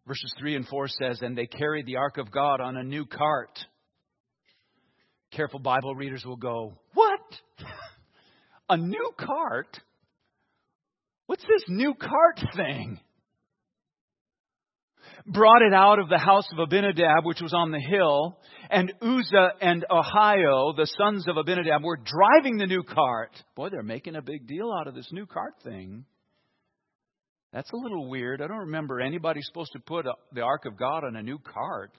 Verses 0.06 0.32
3 0.38 0.56
and 0.56 0.68
4 0.68 0.88
says, 0.88 1.22
And 1.22 1.36
they 1.36 1.46
carried 1.46 1.86
the 1.86 1.96
ark 1.96 2.18
of 2.18 2.30
God 2.30 2.60
on 2.60 2.76
a 2.76 2.84
new 2.84 3.04
cart. 3.04 3.58
Careful 5.32 5.58
Bible 5.58 5.94
readers 5.94 6.24
will 6.24 6.36
go, 6.36 6.78
What? 6.94 7.20
a 8.68 8.76
new 8.76 9.10
cart? 9.18 9.78
What's 11.26 11.42
this 11.42 11.64
new 11.68 11.94
cart 11.94 12.40
thing? 12.56 13.00
Brought 15.26 15.62
it 15.62 15.72
out 15.74 15.98
of 15.98 16.08
the 16.08 16.18
house 16.18 16.46
of 16.52 16.58
Abinadab, 16.58 17.24
which 17.24 17.40
was 17.40 17.54
on 17.54 17.70
the 17.70 17.80
hill, 17.80 18.38
and 18.70 18.92
Uzzah 19.00 19.52
and 19.60 19.84
Ahio, 19.90 20.76
the 20.76 20.86
sons 20.98 21.26
of 21.28 21.36
Abinadab, 21.36 21.82
were 21.82 21.98
driving 21.98 22.58
the 22.58 22.66
new 22.66 22.82
cart. 22.82 23.30
Boy, 23.54 23.68
they're 23.70 23.82
making 23.82 24.16
a 24.16 24.22
big 24.22 24.46
deal 24.46 24.72
out 24.72 24.88
of 24.88 24.94
this 24.94 25.08
new 25.12 25.26
cart 25.26 25.54
thing. 25.62 26.04
That's 27.52 27.70
a 27.72 27.76
little 27.76 28.08
weird. 28.08 28.40
I 28.40 28.46
don't 28.46 28.58
remember 28.58 29.00
anybody 29.00 29.40
supposed 29.42 29.72
to 29.72 29.78
put 29.78 30.06
the 30.32 30.40
Ark 30.40 30.64
of 30.64 30.78
God 30.78 31.04
on 31.04 31.16
a 31.16 31.22
new 31.22 31.38
cart. 31.38 31.92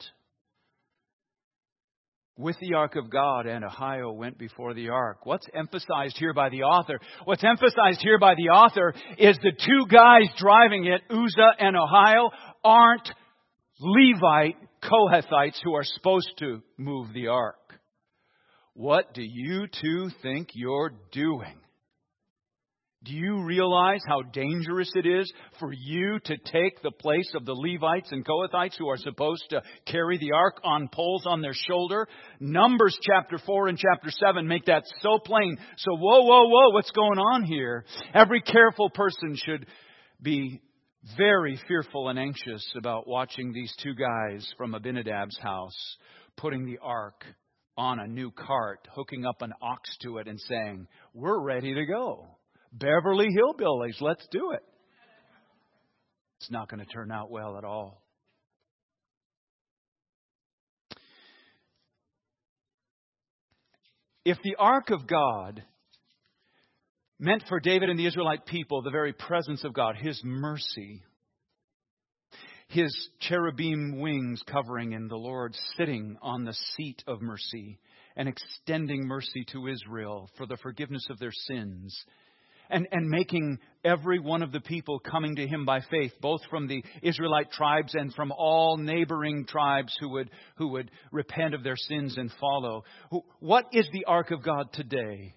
With 2.36 2.56
the 2.60 2.74
Ark 2.74 2.96
of 2.96 3.12
God, 3.12 3.46
and 3.46 3.63
Ahio 3.63 4.15
went 4.15 4.39
before 4.39 4.74
the 4.74 4.89
Ark. 4.89 5.24
What's 5.24 5.46
emphasized 5.53 6.18
here 6.18 6.34
by 6.34 6.50
the 6.50 6.63
author? 6.63 7.00
What's 7.25 7.44
emphasized 7.44 8.01
here 8.01 8.18
by 8.18 8.34
the 8.34 8.50
author 8.50 8.96
is 9.20 9.38
the 9.44 9.51
two 9.51 9.86
guys 9.88 10.27
driving 10.39 10.86
it, 10.86 11.01
Uzzah 11.12 11.51
and 11.60 11.75
Ahio, 11.75 12.32
aren't 12.63 13.10
Levite 13.79 14.58
Kohathites 14.84 15.60
who 15.63 15.74
are 15.74 15.84
supposed 15.84 16.32
to 16.39 16.62
move 16.77 17.13
the 17.13 17.27
ark. 17.27 17.55
What 18.74 19.13
do 19.13 19.22
you 19.22 19.67
two 19.67 20.10
think 20.22 20.50
you're 20.53 20.93
doing? 21.12 21.60
Do 23.03 23.13
you 23.13 23.43
realize 23.43 24.00
how 24.08 24.22
dangerous 24.22 24.89
it 24.96 25.05
is 25.05 25.32
for 25.60 25.74
you 25.74 26.20
to 26.24 26.38
take 26.38 26.82
the 26.82 26.91
place 26.91 27.29
of 27.36 27.46
the 27.46 27.53
Levites 27.53 28.10
and 28.12 28.25
Kohathites 28.25 28.77
who 28.77 28.88
are 28.88 28.98
supposed 28.98 29.43
to 29.50 29.62
carry 29.86 30.17
the 30.17 30.32
ark 30.32 30.62
on 30.63 30.88
poles 30.88 31.25
on 31.27 31.41
their 31.41 31.53
shoulder? 31.53 32.08
Numbers 32.39 32.98
chapter 33.01 33.38
4 33.46 33.67
and 33.67 33.77
chapter 33.77 34.10
7 34.10 34.48
make 34.48 34.65
that 34.65 34.84
so 35.01 35.20
plain. 35.20 35.58
So, 35.77 35.98
whoa, 35.98 36.22
whoa, 36.22 36.48
whoa, 36.48 36.70
what's 36.70 36.91
going 36.91 37.20
on 37.20 37.43
here? 37.43 37.84
Every 38.13 38.41
careful 38.41 38.89
person 38.89 39.36
should 39.36 39.65
be 40.22 40.62
very 41.17 41.60
fearful 41.67 42.10
and 42.10 42.17
anxious 42.17 42.63
about 42.77 43.07
watching 43.07 43.51
these 43.51 43.74
two 43.81 43.93
guys 43.93 44.48
from 44.57 44.74
Abinadab's 44.74 45.38
house 45.39 45.98
putting 46.38 46.65
the 46.65 46.79
ark 46.81 47.25
on 47.77 48.00
a 48.00 48.07
new 48.07 48.31
cart, 48.31 48.88
hooking 48.93 49.25
up 49.25 49.41
an 49.41 49.53
ox 49.62 49.95
to 50.01 50.19
it, 50.19 50.27
and 50.27 50.39
saying, 50.39 50.88
We're 51.13 51.39
ready 51.39 51.74
to 51.74 51.86
go. 51.86 52.27
Beverly 52.72 53.27
Hillbillies, 53.27 54.01
let's 54.01 54.25
do 54.31 54.51
it. 54.51 54.63
It's 56.39 56.51
not 56.51 56.69
going 56.69 56.79
to 56.83 56.91
turn 56.91 57.12
out 57.12 57.31
well 57.31 57.57
at 57.57 57.63
all. 57.63 58.01
If 64.25 64.38
the 64.43 64.55
ark 64.57 64.89
of 64.89 65.05
God 65.05 65.63
meant 67.24 67.44
for 67.48 67.60
David 67.60 67.89
and 67.89 67.98
the 67.98 68.06
Israelite 68.06 68.46
people 68.46 68.82
the 68.82 68.92
very 68.92 69.13
presence 69.13 69.63
of 69.63 69.74
God, 69.74 69.96
His 69.96 70.20
mercy, 70.25 71.01
His 72.68 72.94
cherubim 73.22 74.00
wings 74.00 74.44
covering, 74.46 74.94
and 74.94 75.10
the 75.10 75.15
Lord 75.15 75.56
sitting 75.77 76.18
on 76.22 76.44
the 76.44 76.56
seat 76.75 77.01
of 77.08 77.22
mercy 77.22 77.80
and 78.18 78.27
extending 78.27 79.08
mercy 79.08 79.46
to 79.53 79.68
Israel 79.68 80.30
for 80.38 80.46
the 80.46 80.58
forgiveness 80.58 81.08
of 81.10 81.18
their 81.18 81.32
sins. 81.32 81.98
And, 82.70 82.88
and 82.92 83.08
making 83.08 83.60
every 83.84 84.20
one 84.20 84.42
of 84.42 84.51
the 84.51 84.62
people 84.62 84.98
coming 84.98 85.36
to 85.36 85.46
him 85.46 85.63
by 85.65 85.82
faith, 85.92 86.13
both 86.22 86.42
from 86.50 86.68
the 86.68 86.84
Israelite 87.03 87.51
tribes 87.51 87.94
and 87.94 88.12
from 88.15 88.32
all 88.32 88.77
neighboring 88.77 89.46
tribes 89.46 89.96
who 90.00 90.10
would, 90.12 90.30
who 90.56 90.70
would 90.70 90.89
repent 91.12 91.53
of 91.53 91.63
their 91.63 91.75
sins 91.75 92.18
and 92.18 92.32
follow. 92.39 92.84
What 93.39 93.65
is 93.74 93.86
the 93.92 94.06
ark 94.06 94.32
of 94.32 94.44
God 94.44 94.72
today? 94.74 95.36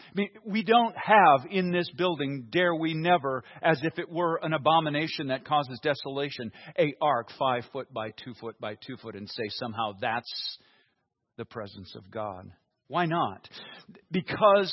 I 0.00 0.12
mean, 0.14 0.30
we 0.44 0.62
don't 0.62 0.94
have 0.96 1.50
in 1.50 1.70
this 1.70 1.90
building, 1.96 2.46
dare 2.50 2.74
we 2.74 2.94
never, 2.94 3.44
as 3.62 3.80
if 3.82 3.98
it 3.98 4.10
were 4.10 4.40
an 4.42 4.52
abomination 4.52 5.28
that 5.28 5.44
causes 5.44 5.78
desolation, 5.82 6.52
a 6.78 6.94
ark 7.00 7.28
five 7.38 7.64
foot 7.72 7.92
by 7.92 8.10
two 8.10 8.34
foot 8.40 8.60
by 8.60 8.76
two 8.86 8.96
foot 8.96 9.14
and 9.14 9.28
say 9.28 9.48
somehow 9.50 9.92
that's 10.00 10.58
the 11.36 11.44
presence 11.44 11.94
of 11.96 12.10
God. 12.10 12.50
Why 12.88 13.06
not? 13.06 13.48
Because 14.10 14.72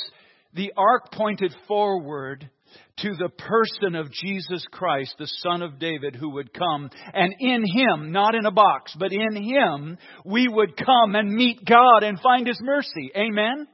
the 0.53 0.74
ark 0.75 1.12
pointed 1.12 1.55
forward 1.67 2.50
to 2.98 3.15
the 3.15 3.29
person 3.29 3.96
of 3.96 4.12
Jesus 4.12 4.65
Christ, 4.72 5.15
the 5.17 5.27
Son 5.27 5.62
of 5.62 5.79
David, 5.79 6.15
who 6.15 6.31
would 6.31 6.53
come, 6.53 6.89
and 7.13 7.34
in 7.39 7.63
Him, 7.63 8.12
not 8.12 8.36
in 8.36 8.46
a 8.46 8.51
box, 8.51 8.93
but 8.98 9.12
in 9.12 9.36
Him, 9.36 9.98
we 10.25 10.48
would 10.48 10.75
come 10.75 11.15
and 11.15 11.34
meet 11.34 11.63
God 11.63 12.03
and 12.03 12.19
find 12.19 12.48
His 12.48 12.60
mercy. 12.62 13.12
Amen? 13.15 13.67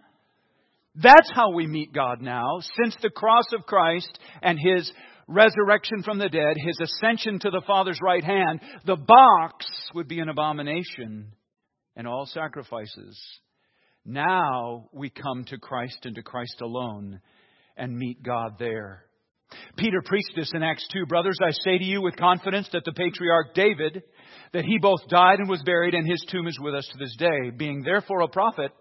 That's 0.95 1.29
how 1.33 1.51
we 1.51 1.65
meet 1.65 1.93
God 1.93 2.21
now. 2.21 2.59
Since 2.81 2.95
the 3.01 3.09
cross 3.09 3.45
of 3.53 3.65
Christ 3.65 4.19
and 4.41 4.59
His 4.59 4.91
resurrection 5.27 6.03
from 6.03 6.19
the 6.19 6.29
dead, 6.29 6.55
His 6.57 6.79
ascension 6.79 7.39
to 7.39 7.49
the 7.49 7.63
Father's 7.65 7.99
right 8.01 8.23
hand, 8.23 8.61
the 8.85 8.97
box 8.97 9.65
would 9.95 10.07
be 10.07 10.19
an 10.19 10.29
abomination 10.29 11.33
and 11.95 12.07
all 12.07 12.25
sacrifices. 12.25 13.19
Now 14.05 14.89
we 14.91 15.09
come 15.09 15.45
to 15.45 15.57
Christ 15.57 15.99
and 16.03 16.15
to 16.15 16.23
Christ 16.23 16.61
alone 16.61 17.21
and 17.77 17.97
meet 17.97 18.21
God 18.21 18.57
there. 18.59 19.05
Peter 19.77 20.01
preached 20.03 20.33
this 20.35 20.51
in 20.53 20.63
Acts 20.63 20.87
2. 20.93 21.05
Brothers, 21.05 21.37
I 21.41 21.51
say 21.51 21.77
to 21.77 21.83
you 21.83 22.01
with 22.01 22.15
confidence 22.15 22.69
that 22.73 22.83
the 22.85 22.91
patriarch 22.91 23.53
David, 23.53 24.03
that 24.51 24.65
he 24.65 24.77
both 24.79 25.07
died 25.09 25.39
and 25.39 25.49
was 25.49 25.61
buried, 25.63 25.93
and 25.93 26.09
his 26.09 26.23
tomb 26.29 26.47
is 26.47 26.57
with 26.59 26.73
us 26.73 26.87
to 26.91 26.97
this 26.97 27.15
day. 27.17 27.51
Being 27.55 27.83
therefore 27.83 28.21
a 28.21 28.27
prophet, 28.27 28.71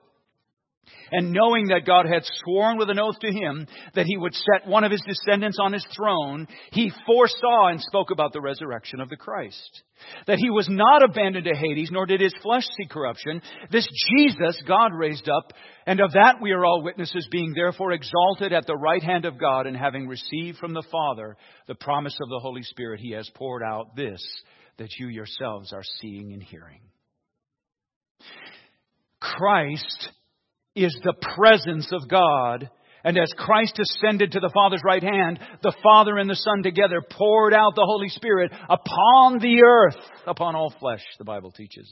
and 1.12 1.32
knowing 1.32 1.68
that 1.68 1.86
God 1.86 2.06
had 2.06 2.22
sworn 2.24 2.78
with 2.78 2.90
an 2.90 2.98
oath 2.98 3.18
to 3.20 3.30
him 3.30 3.66
that 3.94 4.06
he 4.06 4.16
would 4.16 4.34
set 4.34 4.66
one 4.66 4.82
of 4.82 4.90
his 4.90 5.02
descendants 5.06 5.58
on 5.60 5.72
his 5.72 5.86
throne, 5.94 6.48
he 6.72 6.90
foresaw 7.06 7.68
and 7.68 7.80
spoke 7.80 8.10
about 8.10 8.32
the 8.32 8.40
resurrection 8.40 9.00
of 9.00 9.08
the 9.08 9.16
Christ. 9.16 9.82
That 10.26 10.38
he 10.38 10.50
was 10.50 10.68
not 10.68 11.04
abandoned 11.04 11.44
to 11.44 11.54
Hades, 11.54 11.90
nor 11.92 12.06
did 12.06 12.20
his 12.20 12.34
flesh 12.42 12.64
see 12.76 12.86
corruption. 12.86 13.42
This 13.70 13.86
Jesus 14.16 14.60
God 14.66 14.92
raised 14.94 15.28
up, 15.28 15.52
and 15.86 16.00
of 16.00 16.12
that 16.12 16.36
we 16.40 16.50
are 16.52 16.64
all 16.64 16.82
witnesses, 16.82 17.28
being 17.30 17.52
therefore 17.54 17.92
exalted 17.92 18.52
at 18.52 18.66
the 18.66 18.76
right 18.76 19.02
hand 19.02 19.24
of 19.24 19.38
God, 19.38 19.66
and 19.66 19.76
having 19.76 20.08
received 20.08 20.58
from 20.58 20.72
the 20.72 20.84
Father 20.90 21.36
the 21.68 21.74
promise 21.74 22.16
of 22.20 22.28
the 22.28 22.40
Holy 22.40 22.62
Spirit, 22.62 23.00
he 23.00 23.12
has 23.12 23.30
poured 23.34 23.62
out 23.62 23.94
this 23.94 24.22
that 24.78 24.88
you 24.98 25.08
yourselves 25.08 25.72
are 25.72 25.84
seeing 26.00 26.32
and 26.32 26.42
hearing. 26.42 26.80
Christ 29.20 30.08
is 30.74 30.96
the 31.02 31.14
presence 31.34 31.90
of 31.92 32.08
God. 32.08 32.70
And 33.04 33.18
as 33.18 33.32
Christ 33.36 33.80
ascended 33.80 34.32
to 34.32 34.40
the 34.40 34.52
Father's 34.54 34.82
right 34.84 35.02
hand, 35.02 35.40
the 35.62 35.74
Father 35.82 36.18
and 36.18 36.30
the 36.30 36.36
Son 36.36 36.62
together 36.62 37.02
poured 37.10 37.52
out 37.52 37.74
the 37.74 37.86
Holy 37.86 38.08
Spirit 38.08 38.52
upon 38.68 39.38
the 39.40 39.62
earth, 39.64 39.96
upon 40.26 40.54
all 40.54 40.72
flesh, 40.78 41.02
the 41.18 41.24
Bible 41.24 41.50
teaches. 41.50 41.90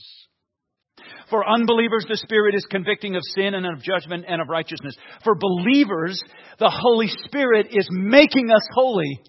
For 1.30 1.48
unbelievers, 1.48 2.06
the 2.08 2.16
Spirit 2.16 2.54
is 2.54 2.66
convicting 2.70 3.16
of 3.16 3.22
sin 3.34 3.54
and 3.54 3.66
of 3.66 3.82
judgment 3.82 4.24
and 4.28 4.40
of 4.40 4.48
righteousness. 4.48 4.96
For 5.24 5.34
believers, 5.34 6.22
the 6.58 6.70
Holy 6.72 7.08
Spirit 7.24 7.68
is 7.70 7.88
making 7.90 8.50
us 8.50 8.62
holy. 8.74 9.20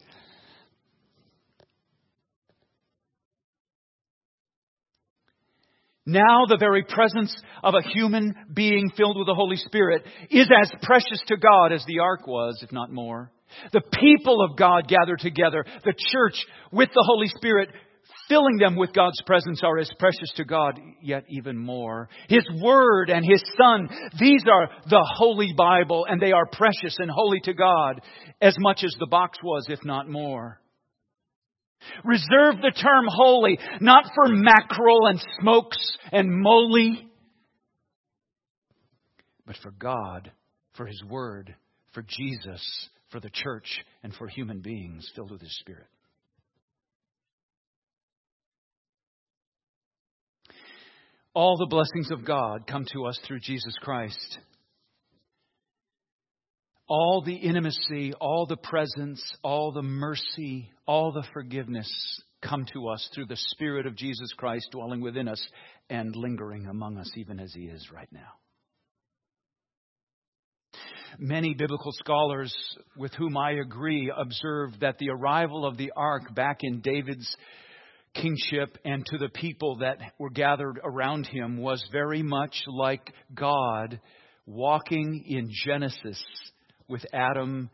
Now, 6.11 6.45
the 6.45 6.57
very 6.57 6.83
presence 6.83 7.33
of 7.63 7.73
a 7.73 7.89
human 7.89 8.35
being 8.53 8.91
filled 8.97 9.17
with 9.17 9.27
the 9.27 9.33
Holy 9.33 9.55
Spirit 9.55 10.03
is 10.29 10.49
as 10.61 10.69
precious 10.81 11.21
to 11.27 11.37
God 11.37 11.71
as 11.71 11.85
the 11.87 11.99
ark 11.99 12.27
was, 12.27 12.59
if 12.61 12.71
not 12.73 12.91
more. 12.91 13.31
The 13.71 13.81
people 13.81 14.41
of 14.43 14.57
God 14.57 14.89
gather 14.89 15.15
together. 15.15 15.63
The 15.85 15.93
church 16.11 16.45
with 16.71 16.89
the 16.89 17.05
Holy 17.07 17.27
Spirit 17.27 17.69
filling 18.27 18.57
them 18.57 18.75
with 18.75 18.93
God's 18.93 19.21
presence 19.25 19.61
are 19.63 19.77
as 19.77 19.89
precious 19.99 20.31
to 20.35 20.43
God, 20.45 20.79
yet 21.01 21.23
even 21.29 21.57
more. 21.57 22.09
His 22.27 22.45
Word 22.61 23.09
and 23.09 23.25
His 23.25 23.43
Son, 23.57 23.89
these 24.19 24.43
are 24.51 24.69
the 24.89 25.05
Holy 25.15 25.53
Bible, 25.55 26.05
and 26.09 26.21
they 26.21 26.31
are 26.33 26.45
precious 26.45 26.97
and 26.99 27.09
holy 27.09 27.39
to 27.41 27.53
God 27.53 28.01
as 28.41 28.55
much 28.59 28.83
as 28.83 28.93
the 28.99 29.07
box 29.07 29.37
was, 29.43 29.65
if 29.69 29.79
not 29.85 30.09
more. 30.09 30.60
Reserve 32.03 32.61
the 32.61 32.73
term 32.75 33.05
holy, 33.07 33.59
not 33.79 34.05
for 34.15 34.27
mackerel 34.27 35.07
and 35.07 35.21
smokes 35.39 35.77
and 36.11 36.29
moly, 36.31 37.07
but 39.45 39.55
for 39.61 39.71
God, 39.71 40.31
for 40.75 40.85
His 40.85 41.03
Word, 41.03 41.55
for 41.93 42.03
Jesus, 42.07 42.89
for 43.11 43.19
the 43.19 43.31
church, 43.31 43.83
and 44.03 44.13
for 44.13 44.27
human 44.27 44.61
beings 44.61 45.09
filled 45.15 45.31
with 45.31 45.41
His 45.41 45.57
Spirit. 45.59 45.87
All 51.33 51.57
the 51.57 51.65
blessings 51.65 52.11
of 52.11 52.25
God 52.25 52.67
come 52.67 52.85
to 52.93 53.05
us 53.05 53.17
through 53.25 53.39
Jesus 53.39 53.73
Christ. 53.81 54.39
All 56.93 57.23
the 57.25 57.35
intimacy, 57.35 58.13
all 58.19 58.45
the 58.45 58.57
presence, 58.57 59.23
all 59.45 59.71
the 59.71 59.81
mercy, 59.81 60.69
all 60.85 61.13
the 61.13 61.23
forgiveness 61.31 61.89
come 62.41 62.65
to 62.73 62.89
us 62.89 63.09
through 63.15 63.27
the 63.27 63.37
Spirit 63.37 63.85
of 63.85 63.95
Jesus 63.95 64.33
Christ 64.35 64.67
dwelling 64.73 64.99
within 64.99 65.29
us 65.29 65.41
and 65.89 66.13
lingering 66.13 66.67
among 66.67 66.97
us 66.97 67.09
even 67.15 67.39
as 67.39 67.53
He 67.53 67.61
is 67.61 67.87
right 67.93 68.09
now. 68.11 68.33
Many 71.17 71.53
biblical 71.53 71.93
scholars 71.93 72.53
with 72.97 73.13
whom 73.13 73.37
I 73.37 73.51
agree 73.51 74.11
observe 74.13 74.71
that 74.81 74.97
the 74.97 75.11
arrival 75.11 75.65
of 75.65 75.77
the 75.77 75.93
ark 75.95 76.35
back 76.35 76.57
in 76.59 76.81
David's 76.81 77.37
kingship 78.15 78.77
and 78.83 79.05
to 79.05 79.17
the 79.17 79.29
people 79.29 79.77
that 79.77 79.99
were 80.19 80.29
gathered 80.29 80.77
around 80.83 81.25
him 81.25 81.55
was 81.55 81.81
very 81.89 82.21
much 82.21 82.63
like 82.67 83.13
God 83.33 84.01
walking 84.45 85.23
in 85.25 85.49
Genesis 85.63 86.21
with 86.91 87.05
Adam 87.13 87.69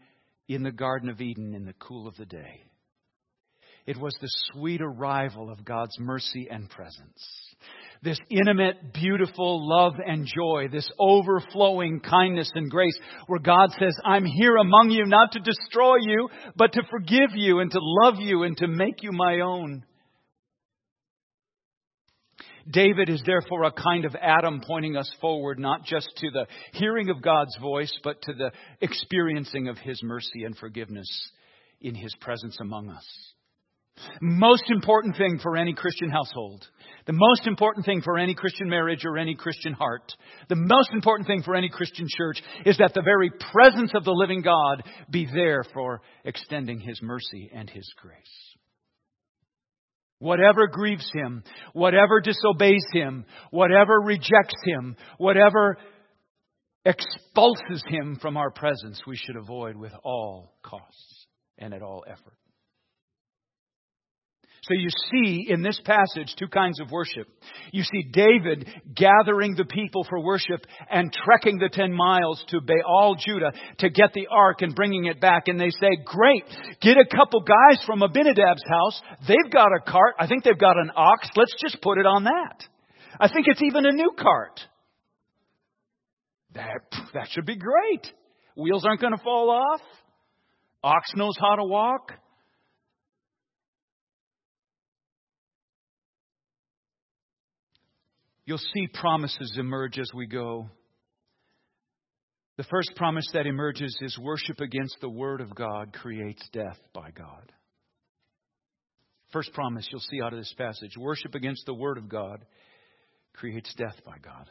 in 0.48 0.64
the 0.64 0.72
Garden 0.72 1.10
of 1.10 1.20
Eden 1.20 1.54
in 1.54 1.66
the 1.66 1.74
cool 1.74 2.08
of 2.08 2.16
the 2.16 2.26
day. 2.26 2.64
It 3.86 3.98
was 3.98 4.16
the 4.20 4.30
sweet 4.52 4.82
arrival 4.82 5.50
of 5.50 5.64
God's 5.66 5.98
mercy 5.98 6.48
and 6.52 6.70
presence. 6.70 7.48
This 8.04 8.20
intimate, 8.30 8.94
beautiful 8.94 9.68
love 9.68 9.94
and 10.06 10.28
joy, 10.28 10.68
this 10.72 10.90
overflowing 11.00 12.02
kindness 12.02 12.52
and 12.54 12.70
grace, 12.70 12.98
where 13.28 13.40
God 13.40 13.72
says, 13.80 13.96
I'm 14.06 14.26
here 14.26 14.58
among 14.58 14.92
you 14.92 15.06
not 15.06 15.32
to 15.32 15.40
destroy 15.40 15.96
you, 16.02 16.30
but 16.56 16.74
to 16.74 16.84
forgive 16.92 17.32
you 17.34 17.60
and 17.60 17.72
to 17.72 17.80
love 17.82 18.16
you 18.20 18.44
and 18.44 18.56
to 18.58 18.68
make 18.68 19.02
you 19.02 19.12
my 19.14 19.40
own. 19.40 19.84
David 22.72 23.10
is 23.10 23.22
therefore 23.26 23.64
a 23.64 23.72
kind 23.72 24.06
of 24.06 24.16
Adam 24.16 24.62
pointing 24.66 24.98
us 24.98 25.10
forward, 25.22 25.60
not 25.60 25.86
just 25.86 26.10
to 26.18 26.32
the 26.32 26.48
hearing 26.74 27.10
of 27.10 27.22
God's 27.22 27.56
voice, 27.62 27.94
but 28.04 28.22
to 28.24 28.34
the 28.34 28.52
experiencing 28.82 29.68
of 29.68 29.78
His 29.78 30.02
mercy 30.04 30.44
and 30.44 30.58
forgiveness 30.58 31.08
in 31.82 31.96
His 31.96 32.14
presence 32.20 32.58
among 32.60 32.90
us. 32.90 33.06
Most 34.22 34.66
important 34.70 35.18
thing 35.18 35.40
for 35.42 35.58
any 35.58 35.74
Christian 35.74 36.10
household, 36.10 36.68
the 37.06 37.14
most 37.14 37.48
important 37.48 37.86
thing 37.86 38.01
for 38.01 38.18
any 38.18 38.36
Christian 38.36 38.70
marriage 38.70 39.06
or 39.06 39.18
any 39.18 39.34
Christian 39.34 39.74
heart, 39.74 40.14
the 40.50 40.56
most 40.56 40.92
important 40.94 41.27
thing 41.27 41.42
for 41.42 41.56
any 41.56 41.70
Christian 41.70 42.06
church 42.08 42.42
is 42.66 42.77
that 42.77 42.94
the 42.94 43.01
very 43.01 43.32
presence 43.51 43.92
of 43.96 44.03
the 44.03 44.12
living 44.12 44.42
God 44.42 44.84
be 45.10 45.25
there 45.25 45.64
for 45.74 46.01
extending 46.25 46.80
His 46.80 47.01
mercy 47.01 47.50
and 47.53 47.70
His 47.70 47.92
grace. 48.00 48.56
Whatever 50.20 50.68
grieves 50.68 51.08
him, 51.14 51.44
whatever 51.74 52.20
disobeys 52.22 52.84
him, 52.92 53.25
whatever 53.51 54.00
rejects 54.00 54.56
him, 54.66 54.96
whatever 55.18 55.77
expulses 56.86 57.84
him 57.88 58.18
from 58.22 58.38
our 58.38 58.50
presence, 58.50 59.01
we 59.06 59.16
should 59.16 59.36
avoid 59.36 59.75
with 59.75 59.94
all 60.03 60.56
costs 60.64 61.27
and 61.58 61.74
at 61.74 61.84
all 61.84 62.03
effort. 62.08 62.38
So 64.68 64.74
you 64.74 64.90
see 65.12 65.46
in 65.48 65.62
this 65.62 65.80
passage 65.86 66.36
two 66.38 66.50
kinds 66.50 66.82
of 66.82 66.92
worship. 66.92 67.30
You 67.72 67.84
see 67.84 68.03
David 68.12 68.68
gathering 68.94 69.56
the 69.56 69.64
people 69.64 70.06
for 70.10 70.20
worship 70.20 70.66
and 70.90 71.14
trekking 71.14 71.58
the 71.58 71.70
10 71.72 71.94
miles 71.94 72.44
to 72.50 72.60
Baal, 72.60 73.16
Judah 73.16 73.53
to 73.77 73.90
get 73.90 74.12
the 74.14 74.27
ark 74.30 74.62
and 74.62 74.75
bringing 74.75 75.06
it 75.06 75.22
back. 75.22 75.48
And 75.48 75.58
they 75.58 75.70
say, 75.70 75.88
great, 76.03 76.44
get 76.82 76.98
a 76.98 77.06
couple 77.06 77.40
guys 77.42 77.82
from 77.86 78.01
Abinadab's 78.01 78.66
house. 78.68 79.01
They've 79.25 79.51
got 79.53 79.70
a 79.72 79.80
cart. 79.90 80.16
I 80.20 80.27
think 80.27 80.44
they've 80.44 80.60
got 80.60 80.77
an 80.77 80.92
ox. 80.94 81.30
Let's 81.38 81.56
just 81.62 81.82
put 81.82 81.98
it 81.98 82.06
on 82.06 82.25
that. 82.25 82.62
I 83.22 83.30
think 83.30 83.48
it's 83.48 83.64
even 83.64 83.86
a 83.86 83.94
new 83.94 84.12
cart. 84.20 84.60
That, 86.56 86.82
that 87.14 87.30
should 87.30 87.46
be 87.46 87.56
great. 87.56 88.12
Wheels 88.58 88.84
aren't 88.86 89.00
going 89.00 89.16
to 89.16 89.24
fall 89.24 89.50
off. 89.50 89.82
Ox 90.84 91.12
knows 91.16 91.38
how 91.40 91.56
to 91.56 91.64
walk. 91.64 92.12
You'll 98.48 98.57
see 98.60 98.88
promises 98.94 99.57
emerge 99.60 100.00
as 100.00 100.10
we 100.16 100.25
go. 100.25 100.70
The 102.55 102.64
first 102.64 102.94
promise 102.96 103.27
that 103.33 103.46
emerges 103.46 103.96
is 104.01 104.18
worship 104.18 104.62
against 104.62 104.96
the 105.01 105.10
Word 105.10 105.42
of 105.42 105.53
God 105.53 105.92
creates 105.92 106.42
death 106.53 106.79
by 106.94 107.12
God. 107.12 107.51
First 109.33 109.51
promise 109.51 109.86
you'll 109.92 110.00
see 110.00 110.22
out 110.24 110.31
of 110.31 110.40
this 110.40 110.53
passage 110.57 110.94
worship 110.98 111.36
against 111.36 111.66
the 111.66 111.74
Word 111.74 111.98
of 111.98 112.07
God 112.07 112.46
creates 113.33 113.72
death 113.75 114.00
by 114.05 114.18
God. 114.24 114.50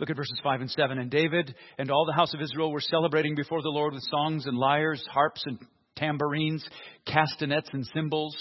Look 0.00 0.10
at 0.10 0.16
verses 0.16 0.40
5 0.42 0.62
and 0.62 0.70
7. 0.70 0.98
And 0.98 1.12
David 1.12 1.54
and 1.78 1.92
all 1.92 2.06
the 2.06 2.12
house 2.12 2.34
of 2.34 2.40
Israel 2.40 2.72
were 2.72 2.80
celebrating 2.80 3.36
before 3.36 3.62
the 3.62 3.68
Lord 3.68 3.94
with 3.94 4.02
songs 4.10 4.46
and 4.46 4.58
lyres, 4.58 5.06
harps 5.08 5.44
and 5.46 5.60
tambourines, 5.94 6.68
castanets 7.06 7.68
and 7.72 7.86
cymbals. 7.94 8.36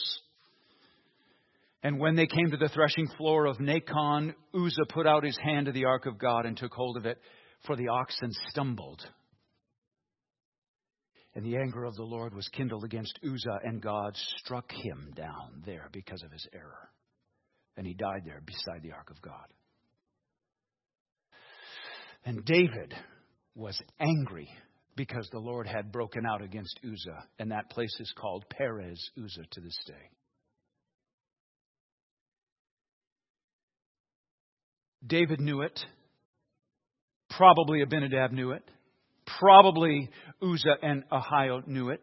And 1.84 2.00
when 2.00 2.16
they 2.16 2.28
came 2.28 2.52
to 2.52 2.58
the 2.58 2.70
threshing 2.70 3.08
floor 3.18 3.46
of 3.48 3.58
Nacon, 3.58 4.36
Uzzah 4.54 4.86
put 4.90 5.08
out 5.08 5.24
his 5.24 5.38
hand 5.44 5.66
to 5.66 5.72
the 5.72 5.86
ark 5.86 6.06
of 6.06 6.20
God 6.20 6.46
and 6.46 6.56
took 6.56 6.74
hold 6.74 6.98
of 6.98 7.06
it, 7.06 7.20
for 7.66 7.76
the 7.76 7.88
oxen 7.88 8.32
stumbled. 8.50 9.02
And 11.34 11.46
the 11.46 11.58
anger 11.58 11.86
of 11.86 11.96
the 11.96 12.04
Lord 12.04 12.36
was 12.36 12.48
kindled 12.50 12.84
against 12.84 13.18
Uzzah, 13.24 13.60
and 13.64 13.82
God 13.82 14.16
struck 14.38 14.72
him 14.72 15.12
down 15.16 15.64
there 15.66 15.90
because 15.92 16.22
of 16.24 16.32
his 16.32 16.46
error. 16.54 16.90
And 17.78 17.88
he 17.88 17.94
died 17.94 18.24
there 18.26 18.42
beside 18.46 18.84
the 18.84 18.92
ark 18.92 19.10
of 19.10 19.22
God. 19.22 19.46
And 22.26 22.46
David 22.46 22.94
was 23.56 23.82
angry 24.00 24.50
because 24.96 25.28
the 25.32 25.40
Lord 25.40 25.68
had 25.68 25.92
broken 25.92 26.26
out 26.26 26.44
against 26.44 26.80
Uzzah, 26.84 27.24
and 27.40 27.52
that 27.52 27.70
place 27.72 27.96
is 28.00 28.14
called 28.20 28.46
Perez 28.50 29.02
Uzzah 29.18 29.48
to 29.52 29.62
this 29.62 29.78
day. 29.88 30.10
David 35.06 35.40
knew 35.40 35.62
it. 35.62 35.80
Probably 37.30 37.82
Abinadab 37.82 38.32
knew 38.32 38.52
it. 38.52 38.64
Probably 39.40 40.10
Uzzah 40.42 40.78
and 40.82 41.04
Ahio 41.10 41.66
knew 41.68 41.90
it. 41.90 42.02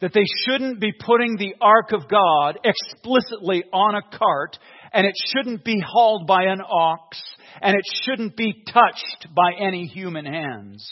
That 0.00 0.12
they 0.14 0.24
shouldn't 0.44 0.80
be 0.80 0.92
putting 0.92 1.36
the 1.36 1.54
ark 1.60 1.92
of 1.92 2.08
God 2.08 2.58
explicitly 2.64 3.64
on 3.72 3.94
a 3.94 4.16
cart, 4.16 4.58
and 4.92 5.06
it 5.06 5.14
shouldn't 5.32 5.64
be 5.64 5.82
hauled 5.84 6.26
by 6.26 6.44
an 6.44 6.60
ox, 6.60 7.20
and 7.60 7.74
it 7.74 7.84
shouldn't 8.04 8.36
be 8.36 8.64
touched 8.72 9.34
by 9.34 9.52
any 9.58 9.86
human 9.86 10.26
hands. 10.26 10.88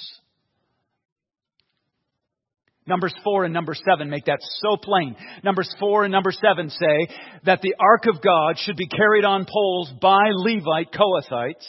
Numbers 2.88 3.14
4 3.22 3.44
and 3.44 3.52
number 3.52 3.74
7 3.74 4.08
make 4.08 4.24
that 4.24 4.38
so 4.62 4.78
plain. 4.78 5.14
Numbers 5.44 5.72
4 5.78 6.04
and 6.04 6.12
number 6.12 6.32
7 6.32 6.70
say 6.70 7.14
that 7.44 7.60
the 7.60 7.74
ark 7.78 8.06
of 8.06 8.22
God 8.22 8.56
should 8.56 8.76
be 8.76 8.88
carried 8.88 9.26
on 9.26 9.44
poles 9.44 9.92
by 10.00 10.30
Levite 10.30 10.90
Kohathites, 10.90 11.66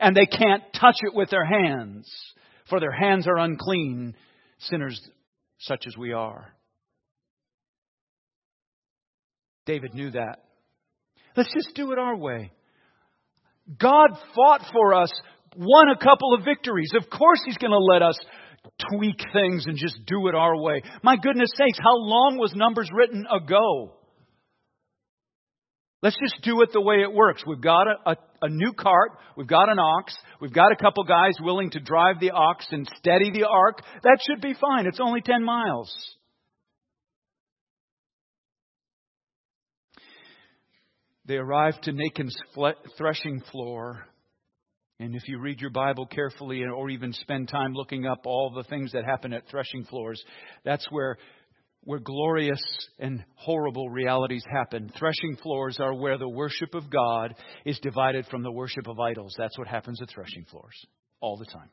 and 0.00 0.16
they 0.16 0.24
can't 0.24 0.62
touch 0.72 0.96
it 1.02 1.14
with 1.14 1.28
their 1.28 1.44
hands, 1.44 2.10
for 2.70 2.80
their 2.80 2.90
hands 2.90 3.28
are 3.28 3.36
unclean, 3.36 4.16
sinners 4.58 4.98
such 5.58 5.84
as 5.86 5.98
we 5.98 6.14
are. 6.14 6.54
David 9.66 9.92
knew 9.92 10.12
that. 10.12 10.44
Let's 11.36 11.52
just 11.52 11.74
do 11.74 11.92
it 11.92 11.98
our 11.98 12.16
way. 12.16 12.52
God 13.78 14.10
fought 14.34 14.62
for 14.72 14.94
us, 14.94 15.12
won 15.56 15.90
a 15.90 16.02
couple 16.02 16.34
of 16.34 16.44
victories. 16.44 16.90
Of 16.96 17.10
course, 17.10 17.40
He's 17.44 17.58
going 17.58 17.70
to 17.70 17.78
let 17.78 18.00
us 18.00 18.18
tweak 18.90 19.20
things 19.32 19.64
and 19.66 19.76
just 19.76 19.98
do 20.06 20.28
it 20.28 20.34
our 20.34 20.56
way. 20.60 20.82
My 21.02 21.16
goodness 21.16 21.50
sakes, 21.56 21.78
how 21.82 21.96
long 21.96 22.38
was 22.38 22.52
Numbers 22.54 22.90
written 22.92 23.26
ago? 23.26 23.94
Let's 26.02 26.18
just 26.20 26.42
do 26.42 26.62
it 26.62 26.70
the 26.72 26.80
way 26.80 26.96
it 26.96 27.12
works. 27.12 27.44
We've 27.46 27.60
got 27.60 27.86
a, 27.86 28.10
a, 28.10 28.16
a, 28.42 28.48
new 28.48 28.72
cart. 28.72 29.12
We've 29.36 29.46
got 29.46 29.68
an 29.68 29.78
ox. 29.78 30.12
We've 30.40 30.52
got 30.52 30.72
a 30.72 30.76
couple 30.76 31.04
guys 31.04 31.34
willing 31.40 31.70
to 31.70 31.80
drive 31.80 32.18
the 32.18 32.32
ox 32.32 32.66
and 32.72 32.88
steady 32.98 33.30
the 33.30 33.46
ark. 33.48 33.82
That 34.02 34.18
should 34.26 34.40
be 34.40 34.54
fine. 34.54 34.86
It's 34.86 34.98
only 35.00 35.20
10 35.20 35.44
miles. 35.44 35.94
They 41.24 41.36
arrived 41.36 41.84
to 41.84 41.92
Nachon's 41.92 42.36
threshing 42.98 43.40
floor. 43.52 44.04
And 45.02 45.16
if 45.16 45.26
you 45.26 45.40
read 45.40 45.60
your 45.60 45.70
Bible 45.70 46.06
carefully 46.06 46.62
or 46.62 46.88
even 46.88 47.12
spend 47.12 47.48
time 47.48 47.72
looking 47.72 48.06
up 48.06 48.20
all 48.24 48.52
the 48.54 48.62
things 48.62 48.92
that 48.92 49.04
happen 49.04 49.32
at 49.32 49.48
threshing 49.50 49.84
floors, 49.84 50.22
that's 50.64 50.86
where 50.90 51.18
where 51.82 51.98
glorious 51.98 52.62
and 53.00 53.24
horrible 53.34 53.90
realities 53.90 54.44
happen. 54.48 54.92
Threshing 54.96 55.36
floors 55.42 55.80
are 55.80 55.92
where 55.92 56.18
the 56.18 56.28
worship 56.28 56.74
of 56.74 56.88
God 56.88 57.34
is 57.66 57.80
divided 57.80 58.26
from 58.26 58.44
the 58.44 58.52
worship 58.52 58.86
of 58.86 59.00
idols. 59.00 59.34
That's 59.36 59.58
what 59.58 59.66
happens 59.66 60.00
at 60.00 60.08
threshing 60.08 60.44
floors 60.44 60.76
all 61.20 61.36
the 61.36 61.46
time. 61.46 61.70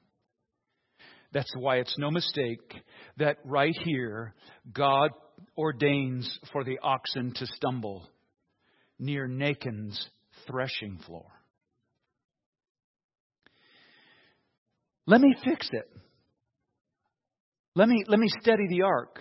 That's 1.32 1.54
why 1.56 1.76
it's 1.76 1.96
no 2.00 2.10
mistake 2.10 2.74
that 3.18 3.38
right 3.46 3.78
here, 3.84 4.34
God 4.74 5.12
ordains 5.56 6.40
for 6.52 6.64
the 6.64 6.80
oxen 6.82 7.32
to 7.36 7.46
stumble 7.46 8.10
near 8.98 9.28
Nachon's 9.28 10.10
threshing 10.48 10.98
floor. 11.06 11.28
Let 15.10 15.22
me 15.22 15.34
fix 15.44 15.68
it. 15.72 15.90
Let 17.74 17.90
me, 17.90 18.04
let 18.08 18.20
me 18.20 18.28
steady 18.42 18.68
the 18.70 18.84
ark. 18.84 19.18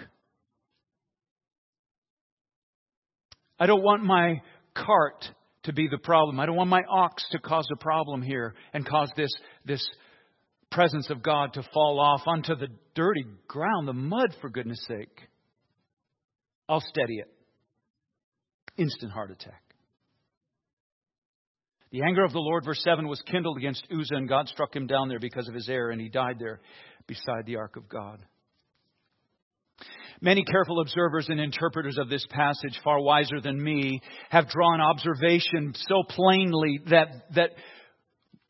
I 3.59 3.65
don't 3.65 3.83
want 3.83 4.05
my 4.05 4.43
cart 4.75 5.25
to 5.63 5.73
be 5.73 5.89
the 5.91 5.97
problem. 5.97 6.39
I 6.41 6.45
don't 6.45 6.57
want 6.57 6.69
my 6.69 6.83
ox 6.91 7.25
to 7.31 7.39
cause 7.39 7.67
a 7.73 7.83
problem 7.83 8.21
here 8.21 8.55
and 8.75 8.87
cause 8.87 9.11
this, 9.17 9.31
this 9.65 9.83
presence 10.71 11.09
of 11.09 11.23
God 11.23 11.55
to 11.55 11.63
fall 11.73 11.99
off 12.01 12.21
onto 12.27 12.55
the 12.55 12.69
dirty 12.95 13.25
ground, 13.47 13.89
the 13.89 13.95
mud, 13.95 14.37
for 14.43 14.51
goodness 14.51 14.85
sake. 14.87 15.23
I'll 16.69 16.83
steady 16.83 17.15
it. 17.15 17.33
Instant 18.77 19.11
heart 19.11 19.31
attack. 19.31 19.63
The 21.91 22.03
anger 22.03 22.25
of 22.25 22.33
the 22.33 22.41
Lord, 22.41 22.65
verse 22.65 22.83
7, 22.85 23.09
was 23.09 23.23
kindled 23.23 23.57
against 23.57 23.87
Uzzah, 23.91 24.17
and 24.17 24.29
God 24.29 24.49
struck 24.49 24.77
him 24.77 24.87
down 24.87 25.09
there 25.09 25.19
because 25.19 25.49
of 25.49 25.55
his 25.55 25.69
error, 25.69 25.91
and 25.91 26.01
he 26.01 26.09
died 26.09 26.37
there 26.39 26.61
beside 27.07 27.47
the 27.47 27.57
ark 27.57 27.77
of 27.77 27.89
God. 27.89 28.21
Many 30.21 30.45
careful 30.45 30.81
observers 30.81 31.29
and 31.29 31.41
interpreters 31.41 31.97
of 31.97 32.09
this 32.09 32.27
passage, 32.31 32.79
far 32.83 33.01
wiser 33.01 33.41
than 33.41 33.63
me, 33.63 34.01
have 34.31 34.49
drawn 34.49 34.81
observation 34.81 35.73
so 35.75 36.03
plainly 36.09 36.81
that, 36.91 37.35
that 37.37 37.51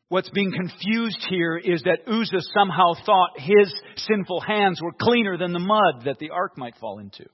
what's 0.09 0.29
being 0.31 0.51
confused 0.51 1.25
here 1.29 1.57
is 1.57 1.83
that 1.83 2.11
Uzzah 2.11 2.41
somehow 2.53 2.93
thought 3.05 3.29
his 3.37 3.73
sinful 3.97 4.41
hands 4.41 4.81
were 4.81 4.93
cleaner 4.99 5.37
than 5.37 5.53
the 5.53 5.59
mud 5.59 6.05
that 6.05 6.17
the 6.19 6.31
ark 6.31 6.57
might 6.57 6.75
fall 6.77 6.99
into. 6.99 7.25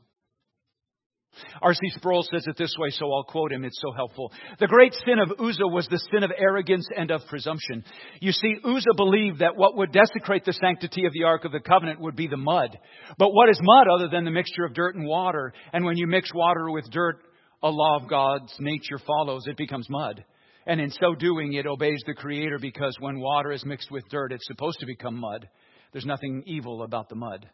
R.C. 1.61 1.79
Sproul 1.95 2.23
says 2.23 2.45
it 2.47 2.57
this 2.57 2.75
way, 2.77 2.89
so 2.91 3.11
I'll 3.11 3.23
quote 3.23 3.51
him. 3.51 3.63
It's 3.63 3.81
so 3.81 3.91
helpful. 3.91 4.31
The 4.59 4.67
great 4.67 4.93
sin 5.05 5.19
of 5.19 5.31
Uzzah 5.39 5.67
was 5.67 5.87
the 5.87 6.01
sin 6.11 6.23
of 6.23 6.31
arrogance 6.37 6.87
and 6.95 7.11
of 7.11 7.25
presumption. 7.27 7.83
You 8.21 8.31
see, 8.31 8.55
Uzzah 8.63 8.95
believed 8.95 9.39
that 9.39 9.55
what 9.55 9.77
would 9.77 9.91
desecrate 9.91 10.45
the 10.45 10.53
sanctity 10.53 11.05
of 11.05 11.13
the 11.13 11.23
Ark 11.23 11.45
of 11.45 11.51
the 11.51 11.59
Covenant 11.59 11.99
would 12.01 12.15
be 12.15 12.27
the 12.27 12.37
mud. 12.37 12.77
But 13.17 13.33
what 13.33 13.49
is 13.49 13.59
mud 13.61 13.87
other 13.87 14.09
than 14.09 14.25
the 14.25 14.31
mixture 14.31 14.65
of 14.65 14.73
dirt 14.73 14.95
and 14.95 15.07
water? 15.07 15.53
And 15.73 15.85
when 15.85 15.97
you 15.97 16.07
mix 16.07 16.33
water 16.33 16.69
with 16.69 16.89
dirt, 16.91 17.19
a 17.63 17.69
law 17.69 17.97
of 18.01 18.09
God's 18.09 18.53
nature 18.59 18.99
follows. 19.05 19.43
It 19.47 19.57
becomes 19.57 19.89
mud. 19.89 20.23
And 20.67 20.81
in 20.81 20.91
so 20.91 21.13
doing, 21.13 21.53
it 21.53 21.67
obeys 21.67 22.01
the 22.05 22.13
Creator 22.13 22.59
because 22.59 22.95
when 22.99 23.19
water 23.19 23.51
is 23.51 23.65
mixed 23.65 23.91
with 23.91 24.03
dirt, 24.09 24.31
it's 24.31 24.47
supposed 24.47 24.79
to 24.79 24.85
become 24.85 25.19
mud. 25.19 25.47
There's 25.91 26.05
nothing 26.05 26.43
evil 26.45 26.83
about 26.83 27.09
the 27.09 27.15
mud. 27.15 27.47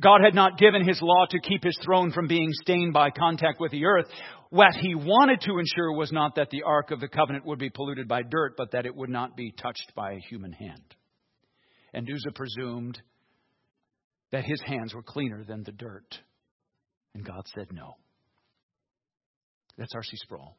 God 0.00 0.20
had 0.24 0.34
not 0.34 0.58
given 0.58 0.86
his 0.86 1.00
law 1.02 1.26
to 1.30 1.40
keep 1.40 1.62
his 1.62 1.78
throne 1.84 2.12
from 2.12 2.26
being 2.26 2.50
stained 2.52 2.92
by 2.92 3.10
contact 3.10 3.60
with 3.60 3.72
the 3.72 3.84
earth. 3.84 4.06
What 4.50 4.74
he 4.74 4.94
wanted 4.94 5.40
to 5.42 5.58
ensure 5.58 5.92
was 5.92 6.12
not 6.12 6.36
that 6.36 6.50
the 6.50 6.62
Ark 6.62 6.90
of 6.90 7.00
the 7.00 7.08
Covenant 7.08 7.46
would 7.46 7.58
be 7.58 7.70
polluted 7.70 8.08
by 8.08 8.22
dirt, 8.22 8.54
but 8.56 8.72
that 8.72 8.86
it 8.86 8.94
would 8.94 9.10
not 9.10 9.36
be 9.36 9.52
touched 9.52 9.92
by 9.94 10.12
a 10.12 10.20
human 10.28 10.52
hand. 10.52 10.94
And 11.92 12.08
Uzzah 12.08 12.32
presumed 12.34 13.00
that 14.32 14.44
his 14.44 14.60
hands 14.64 14.94
were 14.94 15.02
cleaner 15.02 15.44
than 15.44 15.62
the 15.62 15.72
dirt. 15.72 16.18
And 17.14 17.24
God 17.24 17.46
said 17.54 17.68
no. 17.72 17.96
That's 19.78 19.94
R.C. 19.94 20.16
Sproul. 20.16 20.56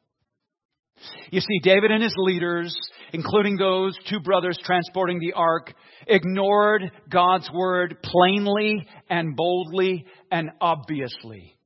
You 1.31 1.41
see, 1.41 1.60
David 1.62 1.91
and 1.91 2.01
his 2.01 2.15
leaders, 2.17 2.75
including 3.13 3.57
those 3.57 3.97
two 4.10 4.19
brothers 4.19 4.57
transporting 4.63 5.19
the 5.19 5.33
ark, 5.33 5.73
ignored 6.07 6.91
God's 7.10 7.49
word 7.53 7.97
plainly 8.03 8.88
and 9.10 9.36
boldly 9.36 10.05
and 10.31 10.51
obviously. 10.62 11.57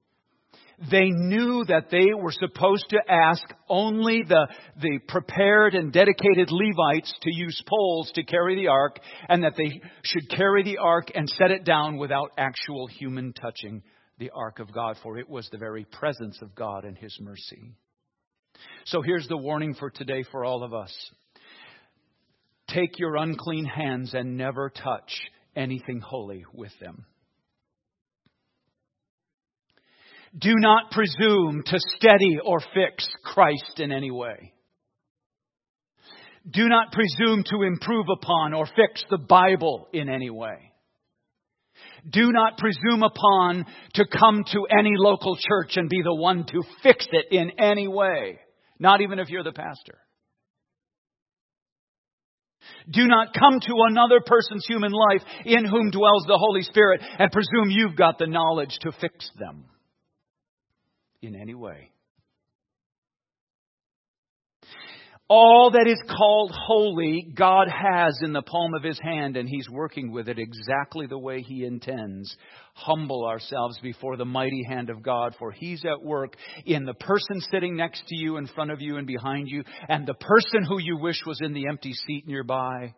They 0.89 1.09
knew 1.09 1.63
that 1.65 1.91
they 1.91 2.07
were 2.15 2.31
supposed 2.31 2.85
to 2.89 2.99
ask 3.07 3.43
only 3.69 4.23
the, 4.27 4.47
the 4.81 4.99
prepared 5.07 5.75
and 5.75 5.93
dedicated 5.93 6.49
Levites 6.49 7.13
to 7.21 7.29
use 7.31 7.61
poles 7.69 8.11
to 8.15 8.23
carry 8.23 8.55
the 8.55 8.69
ark, 8.69 8.99
and 9.29 9.43
that 9.43 9.53
they 9.55 9.79
should 10.03 10.27
carry 10.29 10.63
the 10.63 10.79
ark 10.79 11.11
and 11.13 11.29
set 11.29 11.51
it 11.51 11.65
down 11.65 11.97
without 11.97 12.31
actual 12.35 12.87
human 12.87 13.31
touching 13.33 13.83
the 14.17 14.31
ark 14.33 14.57
of 14.57 14.73
God, 14.73 14.97
for 15.03 15.19
it 15.19 15.29
was 15.29 15.47
the 15.51 15.59
very 15.59 15.85
presence 15.85 16.39
of 16.41 16.55
God 16.55 16.83
and 16.83 16.97
His 16.97 17.15
mercy. 17.21 17.75
So 18.85 19.01
here's 19.01 19.27
the 19.27 19.37
warning 19.37 19.75
for 19.75 19.89
today 19.89 20.23
for 20.31 20.45
all 20.45 20.63
of 20.63 20.73
us 20.73 20.93
take 22.67 22.99
your 22.99 23.17
unclean 23.17 23.65
hands 23.65 24.13
and 24.13 24.37
never 24.37 24.69
touch 24.69 25.11
anything 25.55 25.99
holy 25.99 26.45
with 26.53 26.71
them. 26.79 27.05
Do 30.37 30.53
not 30.55 30.91
presume 30.91 31.63
to 31.65 31.77
steady 31.97 32.39
or 32.43 32.61
fix 32.73 33.07
Christ 33.23 33.79
in 33.79 33.91
any 33.91 34.11
way. 34.11 34.53
Do 36.49 36.67
not 36.69 36.93
presume 36.93 37.43
to 37.51 37.63
improve 37.63 38.05
upon 38.09 38.53
or 38.53 38.65
fix 38.65 39.03
the 39.09 39.17
Bible 39.17 39.87
in 39.93 40.09
any 40.09 40.29
way. 40.29 40.71
Do 42.09 42.31
not 42.31 42.57
presume 42.57 43.03
upon 43.03 43.65
to 43.95 44.05
come 44.07 44.43
to 44.53 44.65
any 44.79 44.93
local 44.95 45.35
church 45.35 45.73
and 45.75 45.89
be 45.89 46.01
the 46.01 46.15
one 46.15 46.45
to 46.45 46.63
fix 46.81 47.07
it 47.11 47.25
in 47.31 47.51
any 47.59 47.87
way. 47.87 48.39
Not 48.81 49.01
even 49.01 49.19
if 49.19 49.29
you're 49.29 49.43
the 49.43 49.51
pastor. 49.51 49.99
Do 52.89 53.07
not 53.07 53.27
come 53.31 53.59
to 53.59 53.73
another 53.87 54.21
person's 54.25 54.65
human 54.67 54.91
life 54.91 55.21
in 55.45 55.65
whom 55.65 55.91
dwells 55.91 56.25
the 56.27 56.37
Holy 56.37 56.63
Spirit 56.63 56.99
and 57.19 57.31
presume 57.31 57.69
you've 57.69 57.95
got 57.95 58.17
the 58.17 58.25
knowledge 58.25 58.75
to 58.81 58.91
fix 58.99 59.29
them 59.37 59.65
in 61.21 61.35
any 61.35 61.53
way. 61.53 61.90
All 65.33 65.71
that 65.71 65.87
is 65.87 66.01
called 66.09 66.51
holy, 66.53 67.25
God 67.33 67.69
has 67.69 68.19
in 68.21 68.33
the 68.33 68.41
palm 68.41 68.73
of 68.73 68.83
His 68.83 68.99
hand, 69.01 69.37
and 69.37 69.47
He's 69.47 69.69
working 69.69 70.11
with 70.11 70.27
it 70.27 70.37
exactly 70.37 71.07
the 71.07 71.17
way 71.17 71.39
He 71.39 71.63
intends. 71.63 72.35
Humble 72.73 73.25
ourselves 73.25 73.79
before 73.81 74.17
the 74.17 74.25
mighty 74.25 74.65
hand 74.67 74.89
of 74.89 75.01
God, 75.01 75.33
for 75.39 75.53
He's 75.53 75.85
at 75.85 76.03
work 76.03 76.35
in 76.65 76.83
the 76.83 76.95
person 76.95 77.39
sitting 77.49 77.77
next 77.77 78.05
to 78.09 78.15
you, 78.17 78.35
in 78.35 78.47
front 78.47 78.71
of 78.71 78.81
you, 78.81 78.97
and 78.97 79.07
behind 79.07 79.47
you, 79.47 79.63
and 79.87 80.05
the 80.05 80.15
person 80.15 80.65
who 80.67 80.81
you 80.81 80.97
wish 80.97 81.21
was 81.25 81.39
in 81.41 81.53
the 81.53 81.69
empty 81.69 81.93
seat 81.93 82.27
nearby. 82.27 82.93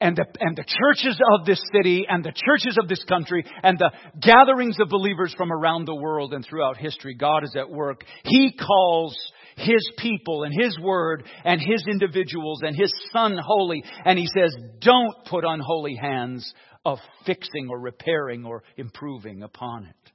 And 0.00 0.16
the, 0.16 0.24
and 0.40 0.56
the 0.56 0.64
churches 0.64 1.20
of 1.34 1.44
this 1.44 1.62
city 1.74 2.06
and 2.08 2.24
the 2.24 2.32
churches 2.32 2.78
of 2.80 2.88
this 2.88 3.04
country 3.04 3.44
and 3.62 3.78
the 3.78 3.90
gatherings 4.18 4.78
of 4.80 4.88
believers 4.88 5.34
from 5.36 5.52
around 5.52 5.84
the 5.84 5.94
world 5.94 6.32
and 6.32 6.42
throughout 6.42 6.78
history, 6.78 7.14
God 7.14 7.44
is 7.44 7.54
at 7.54 7.68
work. 7.68 8.06
He 8.24 8.56
calls 8.56 9.14
his 9.56 9.90
people 9.98 10.44
and 10.44 10.54
His 10.58 10.78
Word 10.78 11.24
and 11.44 11.60
His 11.60 11.84
individuals 11.88 12.60
and 12.62 12.76
His 12.76 12.92
Son 13.12 13.38
holy. 13.42 13.82
And 14.04 14.18
He 14.18 14.26
says, 14.26 14.54
don't 14.80 15.24
put 15.26 15.44
unholy 15.44 15.96
hands 15.96 16.52
of 16.84 16.98
fixing 17.26 17.68
or 17.68 17.78
repairing 17.78 18.44
or 18.44 18.62
improving 18.76 19.42
upon 19.42 19.86
it. 19.86 20.12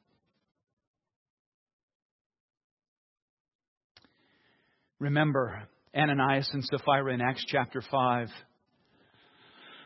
Remember 5.00 5.68
Ananias 5.96 6.50
and 6.54 6.64
Sapphira 6.64 7.14
in 7.14 7.22
Acts 7.22 7.46
chapter 7.48 7.82
5. 7.82 8.30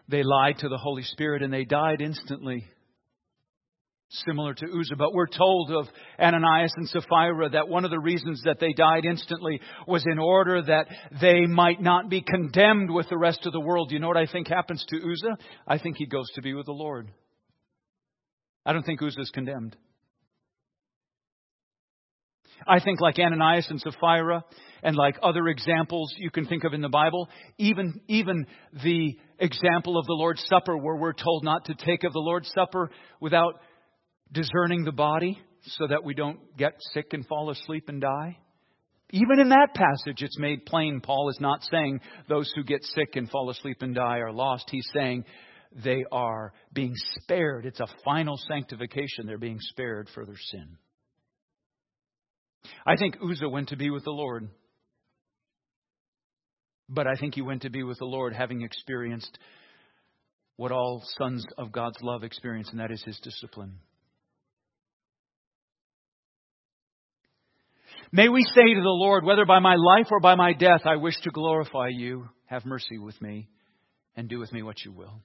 They 0.07 0.23
lied 0.23 0.59
to 0.59 0.69
the 0.69 0.77
Holy 0.77 1.03
Spirit 1.03 1.43
and 1.43 1.51
they 1.51 1.65
died 1.65 2.01
instantly. 2.01 2.65
Similar 4.09 4.53
to 4.53 4.65
Uzzah. 4.65 4.95
But 4.97 5.13
we're 5.13 5.27
told 5.27 5.71
of 5.71 5.87
Ananias 6.19 6.73
and 6.75 6.89
Sapphira 6.89 7.49
that 7.49 7.69
one 7.69 7.85
of 7.85 7.91
the 7.91 7.99
reasons 7.99 8.41
that 8.45 8.59
they 8.59 8.73
died 8.73 9.05
instantly 9.05 9.61
was 9.87 10.03
in 10.05 10.19
order 10.19 10.61
that 10.61 10.87
they 11.21 11.45
might 11.45 11.81
not 11.81 12.09
be 12.09 12.21
condemned 12.21 12.91
with 12.91 13.07
the 13.09 13.17
rest 13.17 13.45
of 13.45 13.53
the 13.53 13.59
world. 13.59 13.89
Do 13.89 13.95
you 13.95 14.01
know 14.01 14.07
what 14.07 14.17
I 14.17 14.25
think 14.25 14.47
happens 14.47 14.83
to 14.89 14.97
Uzzah? 14.97 15.37
I 15.67 15.77
think 15.77 15.97
he 15.97 16.05
goes 16.05 16.29
to 16.35 16.41
be 16.41 16.53
with 16.53 16.65
the 16.65 16.71
Lord. 16.71 17.09
I 18.65 18.73
don't 18.73 18.83
think 18.83 19.01
Uzzah 19.01 19.21
is 19.21 19.31
condemned. 19.31 19.75
I 22.67 22.79
think, 22.81 22.99
like 22.99 23.17
Ananias 23.17 23.67
and 23.69 23.79
Sapphira, 23.79 24.43
and 24.83 24.95
like 24.95 25.17
other 25.23 25.47
examples 25.47 26.13
you 26.17 26.29
can 26.29 26.45
think 26.45 26.63
of 26.63 26.73
in 26.73 26.81
the 26.81 26.89
Bible, 26.89 27.29
even, 27.57 28.01
even 28.07 28.45
the 28.83 29.17
example 29.39 29.97
of 29.97 30.05
the 30.05 30.13
Lord's 30.13 30.43
Supper, 30.47 30.77
where 30.77 30.95
we're 30.95 31.13
told 31.13 31.43
not 31.43 31.65
to 31.65 31.73
take 31.73 32.03
of 32.03 32.13
the 32.13 32.19
Lord's 32.19 32.51
Supper 32.53 32.91
without 33.19 33.61
discerning 34.31 34.83
the 34.83 34.91
body 34.91 35.39
so 35.63 35.87
that 35.87 36.03
we 36.03 36.13
don't 36.13 36.39
get 36.57 36.73
sick 36.93 37.07
and 37.13 37.25
fall 37.27 37.49
asleep 37.49 37.89
and 37.89 38.01
die. 38.01 38.37
Even 39.11 39.39
in 39.39 39.49
that 39.49 39.73
passage, 39.73 40.21
it's 40.21 40.37
made 40.37 40.65
plain 40.65 41.01
Paul 41.01 41.29
is 41.29 41.39
not 41.39 41.63
saying 41.63 42.01
those 42.27 42.51
who 42.55 42.63
get 42.63 42.83
sick 42.83 43.15
and 43.15 43.29
fall 43.29 43.49
asleep 43.49 43.81
and 43.81 43.95
die 43.95 44.19
are 44.19 44.31
lost. 44.31 44.69
He's 44.69 44.87
saying 44.93 45.25
they 45.83 46.03
are 46.11 46.53
being 46.73 46.93
spared. 47.21 47.65
It's 47.65 47.79
a 47.79 47.87
final 48.05 48.37
sanctification. 48.47 49.25
They're 49.25 49.39
being 49.39 49.59
spared 49.59 50.09
for 50.13 50.25
their 50.25 50.37
sin. 50.51 50.77
I 52.85 52.97
think 52.97 53.17
Uzzah 53.23 53.49
went 53.49 53.69
to 53.69 53.77
be 53.77 53.89
with 53.89 54.03
the 54.03 54.11
Lord. 54.11 54.49
But 56.87 57.07
I 57.07 57.15
think 57.19 57.35
he 57.35 57.41
went 57.41 57.63
to 57.63 57.69
be 57.69 57.83
with 57.83 57.99
the 57.99 58.05
Lord 58.05 58.33
having 58.33 58.61
experienced 58.61 59.37
what 60.55 60.71
all 60.71 61.03
sons 61.17 61.45
of 61.57 61.71
God's 61.71 61.97
love 62.01 62.23
experience, 62.23 62.69
and 62.71 62.79
that 62.79 62.91
is 62.91 63.01
his 63.03 63.19
discipline. 63.19 63.75
May 68.11 68.27
we 68.27 68.43
say 68.43 68.73
to 68.73 68.81
the 68.81 68.89
Lord, 68.89 69.23
whether 69.23 69.45
by 69.45 69.59
my 69.59 69.75
life 69.75 70.07
or 70.09 70.19
by 70.19 70.33
my 70.35 70.53
death, 70.53 70.81
I 70.85 70.95
wish 70.95 71.15
to 71.23 71.29
glorify 71.29 71.89
you. 71.89 72.27
Have 72.47 72.65
mercy 72.65 72.97
with 72.97 73.21
me 73.21 73.47
and 74.15 74.27
do 74.27 74.39
with 74.39 74.51
me 74.51 74.63
what 74.63 74.83
you 74.83 74.91
will. 74.91 75.21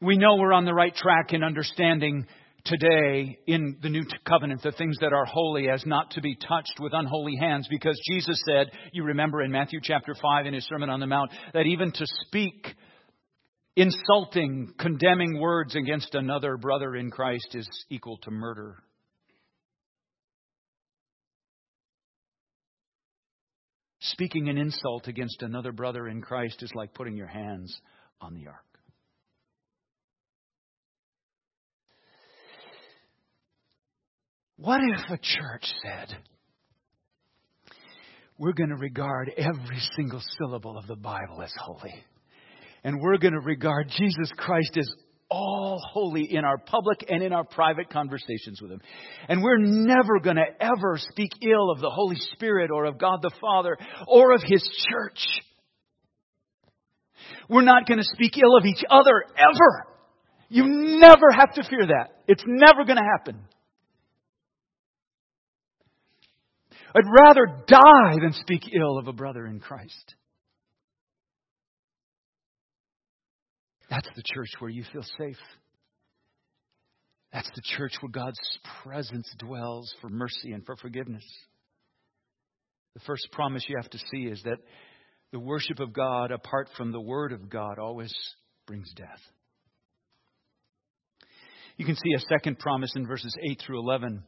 We 0.00 0.16
know 0.16 0.36
we're 0.36 0.52
on 0.52 0.64
the 0.64 0.74
right 0.74 0.94
track 0.94 1.32
in 1.32 1.42
understanding 1.42 2.26
today 2.64 3.38
in 3.46 3.78
the 3.82 3.88
new 3.88 4.04
covenant 4.26 4.62
the 4.62 4.70
things 4.72 4.96
that 5.00 5.12
are 5.12 5.24
holy 5.24 5.68
as 5.68 5.84
not 5.84 6.12
to 6.12 6.20
be 6.20 6.36
touched 6.36 6.78
with 6.78 6.92
unholy 6.94 7.36
hands 7.40 7.66
because 7.68 8.00
Jesus 8.08 8.40
said, 8.46 8.70
you 8.92 9.02
remember 9.02 9.42
in 9.42 9.50
Matthew 9.50 9.80
chapter 9.82 10.14
5 10.14 10.46
in 10.46 10.54
his 10.54 10.66
Sermon 10.66 10.88
on 10.88 11.00
the 11.00 11.06
Mount, 11.06 11.32
that 11.52 11.66
even 11.66 11.90
to 11.90 12.06
speak 12.26 12.74
insulting, 13.74 14.72
condemning 14.78 15.40
words 15.40 15.74
against 15.74 16.14
another 16.14 16.56
brother 16.56 16.94
in 16.94 17.10
Christ 17.10 17.54
is 17.54 17.68
equal 17.90 18.18
to 18.18 18.30
murder. 18.30 18.76
Speaking 24.20 24.50
an 24.50 24.58
insult 24.58 25.08
against 25.08 25.40
another 25.40 25.72
brother 25.72 26.06
in 26.06 26.20
Christ 26.20 26.62
is 26.62 26.70
like 26.74 26.92
putting 26.92 27.16
your 27.16 27.26
hands 27.26 27.74
on 28.20 28.34
the 28.34 28.48
ark. 28.48 28.66
What 34.58 34.82
if 34.82 35.10
a 35.10 35.16
church 35.16 35.72
said, 35.82 36.18
we're 38.36 38.52
going 38.52 38.68
to 38.68 38.76
regard 38.76 39.32
every 39.38 39.80
single 39.96 40.20
syllable 40.38 40.76
of 40.76 40.86
the 40.86 40.96
Bible 40.96 41.40
as 41.42 41.54
holy? 41.58 41.94
And 42.84 43.00
we're 43.00 43.16
going 43.16 43.32
to 43.32 43.40
regard 43.40 43.88
Jesus 43.88 44.30
Christ 44.36 44.76
as 44.76 44.92
all 45.30 45.80
holy 45.92 46.26
in 46.34 46.44
our 46.44 46.58
public 46.58 47.04
and 47.08 47.22
in 47.22 47.32
our 47.32 47.44
private 47.44 47.88
conversations 47.90 48.60
with 48.60 48.72
Him. 48.72 48.80
And 49.28 49.42
we're 49.42 49.58
never 49.58 50.18
going 50.22 50.36
to 50.36 50.46
ever 50.60 50.98
speak 50.98 51.30
ill 51.42 51.70
of 51.70 51.80
the 51.80 51.90
Holy 51.90 52.16
Spirit 52.32 52.70
or 52.70 52.84
of 52.84 52.98
God 52.98 53.20
the 53.22 53.30
Father 53.40 53.78
or 54.08 54.32
of 54.32 54.42
His 54.42 54.62
church. 54.90 55.20
We're 57.48 57.62
not 57.62 57.86
going 57.86 57.98
to 57.98 58.04
speak 58.04 58.36
ill 58.36 58.56
of 58.56 58.64
each 58.64 58.82
other 58.90 59.24
ever. 59.36 59.86
You 60.48 60.64
never 60.66 61.30
have 61.30 61.54
to 61.54 61.62
fear 61.68 61.86
that. 61.86 62.22
It's 62.26 62.44
never 62.46 62.84
going 62.84 62.98
to 62.98 63.08
happen. 63.18 63.40
I'd 66.94 67.24
rather 67.24 67.46
die 67.68 68.16
than 68.20 68.32
speak 68.32 68.62
ill 68.74 68.98
of 68.98 69.06
a 69.06 69.12
brother 69.12 69.46
in 69.46 69.60
Christ. 69.60 70.14
That's 73.90 74.08
the 74.14 74.22
church 74.24 74.50
where 74.60 74.70
you 74.70 74.84
feel 74.92 75.04
safe. 75.18 75.36
That's 77.32 77.50
the 77.54 77.62
church 77.76 77.92
where 78.00 78.10
God's 78.10 78.38
presence 78.82 79.28
dwells 79.38 79.92
for 80.00 80.08
mercy 80.08 80.52
and 80.52 80.64
for 80.64 80.76
forgiveness. 80.76 81.24
The 82.94 83.00
first 83.00 83.28
promise 83.32 83.64
you 83.68 83.76
have 83.80 83.90
to 83.90 83.98
see 84.10 84.22
is 84.22 84.42
that 84.44 84.58
the 85.32 85.38
worship 85.38 85.80
of 85.80 85.92
God 85.92 86.32
apart 86.32 86.68
from 86.76 86.92
the 86.92 87.00
Word 87.00 87.32
of 87.32 87.50
God 87.50 87.78
always 87.78 88.12
brings 88.66 88.92
death. 88.94 89.20
You 91.76 91.84
can 91.84 91.94
see 91.94 92.14
a 92.16 92.20
second 92.20 92.58
promise 92.58 92.92
in 92.96 93.06
verses 93.06 93.34
8 93.50 93.62
through 93.64 93.80
11. 93.80 94.22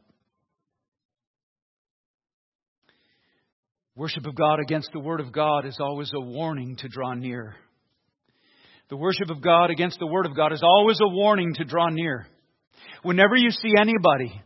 Worship 3.95 4.25
of 4.25 4.35
God 4.35 4.59
against 4.59 4.89
the 4.91 4.99
Word 4.99 5.19
of 5.19 5.31
God 5.31 5.65
is 5.65 5.77
always 5.79 6.11
a 6.15 6.21
warning 6.21 6.77
to 6.77 6.87
draw 6.87 7.13
near. 7.13 7.55
The 8.89 8.97
worship 8.97 9.29
of 9.29 9.41
God 9.41 9.69
against 9.71 9.99
the 9.99 10.07
Word 10.07 10.25
of 10.25 10.35
God 10.35 10.51
is 10.53 10.61
always 10.63 10.99
a 11.01 11.07
warning 11.07 11.53
to 11.55 11.63
draw 11.63 11.89
near. 11.89 12.27
Whenever 13.01 13.35
you 13.35 13.49
see 13.49 13.73
anybody 13.79 14.41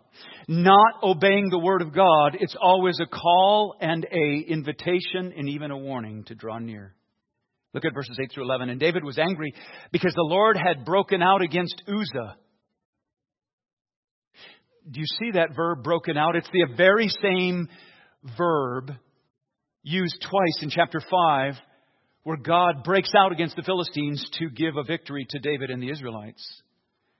not 0.47 1.03
obeying 1.03 1.49
the 1.49 1.59
Word 1.59 1.81
of 1.81 1.93
God, 1.93 2.37
it's 2.39 2.55
always 2.59 2.99
a 3.01 3.05
call 3.05 3.75
and 3.81 4.05
a 4.11 4.45
invitation 4.47 5.33
and 5.37 5.49
even 5.49 5.71
a 5.71 5.77
warning 5.77 6.23
to 6.25 6.35
draw 6.35 6.59
near. 6.59 6.93
Look 7.73 7.83
at 7.85 7.93
verses 7.93 8.17
8 8.21 8.31
through 8.33 8.45
11. 8.45 8.69
And 8.69 8.79
David 8.79 9.03
was 9.03 9.19
angry 9.19 9.53
because 9.91 10.13
the 10.13 10.21
Lord 10.21 10.57
had 10.57 10.85
broken 10.85 11.21
out 11.21 11.41
against 11.41 11.81
Uzzah. 11.87 12.37
Do 14.89 14.99
you 14.99 15.05
see 15.19 15.31
that 15.31 15.55
verb 15.55 15.83
broken 15.83 16.17
out? 16.17 16.35
It's 16.35 16.49
the 16.51 16.65
very 16.77 17.09
same 17.21 17.67
verb 18.37 18.91
used 19.83 20.25
twice 20.29 20.59
in 20.61 20.69
chapter 20.69 21.01
5 21.01 21.53
where 22.27 22.35
God 22.35 22.83
breaks 22.83 23.11
out 23.15 23.31
against 23.31 23.55
the 23.55 23.63
Philistines 23.63 24.21
to 24.37 24.49
give 24.49 24.75
a 24.75 24.83
victory 24.83 25.25
to 25.29 25.39
David 25.39 25.69
and 25.69 25.81
the 25.81 25.89
Israelites. 25.89 26.45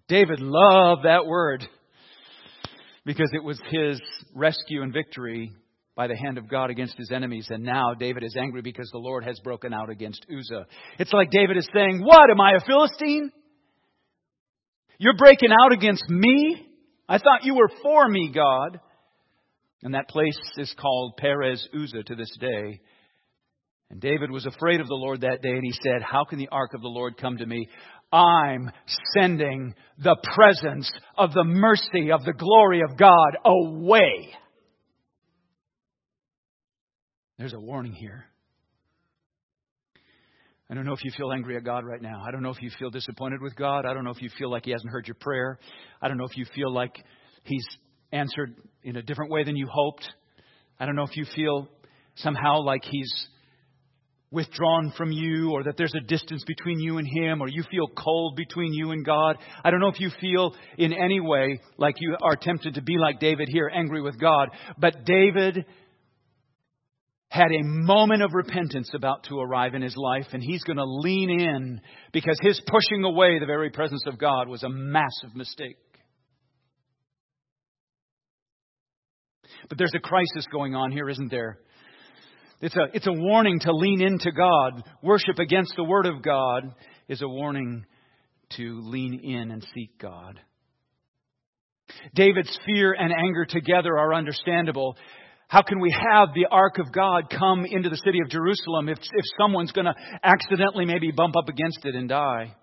David 0.10 0.42
loved 0.42 1.06
that 1.06 1.26
word 1.26 1.66
because 3.06 3.30
it 3.32 3.42
was 3.42 3.58
his 3.70 4.02
rescue 4.36 4.82
and 4.82 4.92
victory 4.92 5.54
by 5.96 6.08
the 6.08 6.18
hand 6.18 6.38
of 6.38 6.50
God 6.50 6.72
against 6.72 6.98
his 6.98 7.10
enemies. 7.10 7.48
And 7.50 7.64
now 7.64 7.94
David 7.94 8.26
is 8.26 8.36
angry 8.38 8.62
because 8.62 8.90
the 8.92 8.98
Lord 8.98 9.24
has 9.24 9.40
broken 9.40 9.74
out 9.74 9.90
against 9.90 10.26
Uzzah. 10.30 10.66
It's 11.00 11.14
like 11.14 11.32
David 11.32 11.56
is 11.56 11.70
saying, 11.74 12.02
What? 12.04 12.30
Am 12.30 12.42
I 12.42 12.56
a 12.58 12.66
Philistine? 12.68 13.32
You're 14.98 15.16
breaking 15.16 15.52
out 15.54 15.72
against 15.72 16.04
me? 16.10 16.68
I 17.08 17.18
thought 17.18 17.46
you 17.46 17.56
were 17.56 17.72
for 17.82 18.10
me, 18.10 18.30
God. 18.36 18.82
And 19.84 19.94
that 19.94 20.10
place 20.10 20.38
is 20.58 20.76
called 20.78 21.16
Perez 21.16 21.66
Uzzah 21.74 22.04
to 22.04 22.16
this 22.16 22.36
day. 22.42 22.82
And 23.90 24.02
David 24.02 24.32
was 24.32 24.46
afraid 24.46 24.82
of 24.82 24.88
the 24.88 24.96
Lord 24.96 25.22
that 25.22 25.42
day, 25.42 25.52
and 25.52 25.64
he 25.64 25.72
said, 25.72 26.02
How 26.02 26.26
can 26.26 26.40
the 26.40 26.50
ark 26.50 26.74
of 26.74 26.82
the 26.82 26.88
Lord 26.88 27.18
come 27.18 27.38
to 27.38 27.46
me? 27.46 27.70
I'm 28.12 28.72
sending 29.14 29.74
the 29.98 30.18
presence 30.36 30.92
of 31.18 31.34
the 31.34 31.44
mercy 31.44 32.12
of 32.12 32.24
the 32.24 32.34
glory 32.34 32.82
of 32.82 32.98
God 32.98 33.38
away. 33.46 34.34
There's 37.38 37.54
a 37.54 37.60
warning 37.60 37.94
here. 37.94 38.26
I 40.70 40.74
don't 40.74 40.86
know 40.86 40.94
if 40.94 41.04
you 41.06 41.12
feel 41.16 41.32
angry 41.32 41.56
at 41.56 41.64
God 41.64 41.86
right 41.86 42.02
now. 42.02 42.24
I 42.28 42.32
don't 42.32 42.44
know 42.44 42.50
if 42.50 42.62
you 42.62 42.70
feel 42.78 42.90
disappointed 42.90 43.42
with 43.42 43.56
God. 43.56 43.86
I 43.86 43.94
don't 43.94 44.04
know 44.04 44.12
if 44.12 44.22
you 44.22 44.30
feel 44.38 44.52
like 44.52 44.66
He 44.66 44.72
hasn't 44.72 44.92
heard 44.92 45.08
your 45.08 45.16
prayer. 45.16 45.60
I 46.02 46.10
don't 46.10 46.18
know 46.18 46.26
if 46.26 46.36
you 46.36 46.46
feel 46.54 46.74
like 46.74 46.98
He's 47.44 47.66
answered 48.12 48.56
in 48.84 48.98
a 48.98 49.02
different 49.02 49.32
way 49.32 49.46
than 49.46 49.56
you 49.56 49.68
hoped. 49.72 50.10
I 50.80 50.86
don't 50.86 50.96
know 50.96 51.04
if 51.04 51.16
you 51.16 51.26
feel 51.36 51.70
somehow 52.16 52.62
like 52.64 52.84
He's 52.84 53.28
withdrawn 54.32 54.92
from 54.98 55.12
you 55.12 55.52
or 55.52 55.64
that 55.64 55.78
there's 55.78 55.96
a 55.96 56.06
distance 56.06 56.44
between 56.46 56.80
you 56.80 56.98
and 56.98 57.08
him 57.08 57.42
or 57.42 57.48
you 57.48 57.64
feel 57.72 57.88
cold 57.88 58.36
between 58.36 58.74
you 58.74 58.92
and 58.92 59.06
God. 59.06 59.38
I 59.64 59.72
don't 59.72 59.80
know 59.80 59.88
if 59.88 60.02
you 60.02 60.12
feel 60.20 60.54
in 60.78 60.92
any 60.92 61.20
way 61.20 61.62
like 61.78 61.96
you 62.00 62.18
are 62.22 62.36
tempted 62.36 62.76
to 62.76 62.82
be 62.82 62.98
like 62.98 63.20
David 63.20 63.48
here, 63.50 63.72
angry 63.74 64.02
with 64.02 64.20
God. 64.20 64.50
But 64.78 65.06
David 65.06 65.66
had 67.30 67.52
a 67.52 67.64
moment 67.64 68.22
of 68.22 68.34
repentance 68.34 68.92
about 68.94 69.24
to 69.26 69.40
arrive 69.40 69.76
in 69.76 69.82
his 69.82 69.96
life 69.96 70.28
and 70.34 70.44
he's 70.44 70.64
going 70.64 70.78
to 70.78 70.86
lean 70.86 71.30
in 71.30 71.82
because 72.12 72.38
his 72.42 72.62
pushing 72.68 73.04
away 73.06 73.40
the 73.40 73.46
very 73.46 73.70
presence 73.70 74.04
of 74.08 74.18
God 74.20 74.50
was 74.50 74.64
a 74.64 74.70
massive 74.70 75.36
mistake. 75.36 75.78
But 79.70 79.78
there's 79.78 79.96
a 79.96 80.00
crisis 80.00 80.46
going 80.52 80.76
on 80.76 80.92
here, 80.92 81.10
isn't 81.10 81.32
there? 81.32 81.60
It's 82.60 82.76
a, 82.76 82.86
it's 82.94 83.08
a 83.08 83.14
warning 83.14 83.60
to 83.60 83.72
lean 83.72 84.02
into 84.02 84.32
God. 84.32 84.84
Worship 85.04 85.38
against 85.38 85.74
the 85.76 85.84
Word 85.84 86.08
of 86.08 86.24
God 86.24 86.74
is 87.08 87.22
a 87.22 87.28
warning 87.28 87.86
to 88.58 88.82
lean 88.82 89.20
in 89.24 89.52
and 89.52 89.66
seek 89.76 90.00
God. 90.00 90.40
David's 92.16 92.58
fear 92.66 92.94
and 92.94 93.14
anger 93.14 93.46
together 93.46 93.98
are 93.98 94.14
understandable. 94.14 94.98
How 95.48 95.62
can 95.62 95.80
we 95.80 95.92
have 95.92 96.30
the 96.34 96.48
ark 96.52 96.80
of 96.80 96.92
God 96.92 97.30
come 97.30 97.66
into 97.66 97.90
the 97.90 97.98
city 97.98 98.20
of 98.22 98.30
Jerusalem 98.30 98.90
if, 98.90 98.98
if 98.98 99.26
someone's 99.40 99.72
going 99.72 99.86
to 99.86 99.96
accidentally 100.24 100.86
maybe 100.86 101.12
bump 101.12 101.36
up 101.38 101.48
against 101.48 101.86
it 101.86 101.96
and 101.96 102.10
die? 102.10 102.56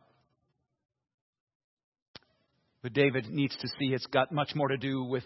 But 2.83 2.93
David 2.93 3.31
needs 3.31 3.57
to 3.57 3.69
see 3.79 3.95
it's 3.95 4.07
got 4.07 4.31
much 4.33 4.55
more 4.55 4.69
to 4.69 4.77
do 4.77 5.05
with, 5.05 5.25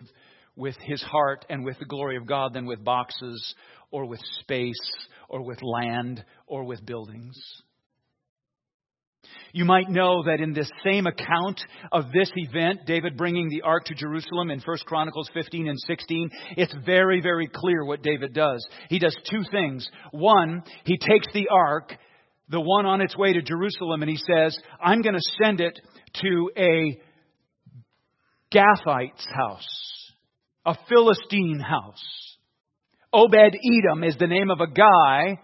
with 0.58 0.76
his 0.82 1.00
heart 1.02 1.46
and 1.48 1.64
with 1.64 1.78
the 1.78 1.86
glory 1.86 2.16
of 2.16 2.26
God 2.26 2.52
than 2.52 2.66
with 2.66 2.84
boxes 2.84 3.54
or 3.90 4.04
with 4.06 4.20
space 4.40 4.74
or 5.28 5.42
with 5.42 5.62
land 5.62 6.24
or 6.46 6.64
with 6.64 6.84
buildings. 6.84 7.36
You 9.52 9.64
might 9.64 9.88
know 9.88 10.24
that 10.24 10.40
in 10.40 10.52
this 10.52 10.70
same 10.84 11.06
account 11.06 11.60
of 11.90 12.12
this 12.12 12.30
event, 12.34 12.80
David 12.86 13.16
bringing 13.16 13.48
the 13.48 13.62
ark 13.62 13.84
to 13.86 13.94
Jerusalem 13.94 14.50
in 14.50 14.60
1 14.60 14.76
Chronicles 14.84 15.30
15 15.32 15.68
and 15.68 15.78
16, 15.80 16.30
it's 16.56 16.74
very, 16.84 17.20
very 17.20 17.48
clear 17.52 17.84
what 17.84 18.02
David 18.02 18.34
does. 18.34 18.66
He 18.90 18.98
does 18.98 19.16
two 19.30 19.42
things. 19.50 19.88
One, 20.10 20.62
he 20.84 20.98
takes 20.98 21.26
the 21.32 21.48
ark, 21.50 21.96
the 22.48 22.60
one 22.60 22.84
on 22.84 23.00
its 23.00 23.16
way 23.16 23.32
to 23.32 23.42
Jerusalem, 23.42 24.02
and 24.02 24.10
he 24.10 24.18
says, 24.18 24.56
I'm 24.82 25.02
going 25.02 25.14
to 25.14 25.32
send 25.42 25.60
it 25.60 25.78
to 26.22 26.50
a 26.56 27.00
Gathite's 28.50 29.26
house, 29.34 29.97
a 30.68 30.76
Philistine 30.86 31.60
house. 31.60 32.36
Obed 33.10 33.34
Edom 33.56 34.04
is 34.04 34.16
the 34.18 34.26
name 34.26 34.50
of 34.50 34.60
a 34.60 34.70
guy 34.70 35.40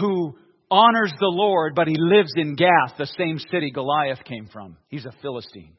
who 0.00 0.36
honors 0.68 1.12
the 1.20 1.26
Lord, 1.26 1.74
but 1.76 1.86
he 1.86 1.94
lives 1.96 2.32
in 2.34 2.56
Gath, 2.56 2.98
the 2.98 3.06
same 3.06 3.38
city 3.38 3.70
Goliath 3.70 4.24
came 4.24 4.48
from. 4.52 4.76
He's 4.88 5.06
a 5.06 5.12
Philistine. 5.22 5.74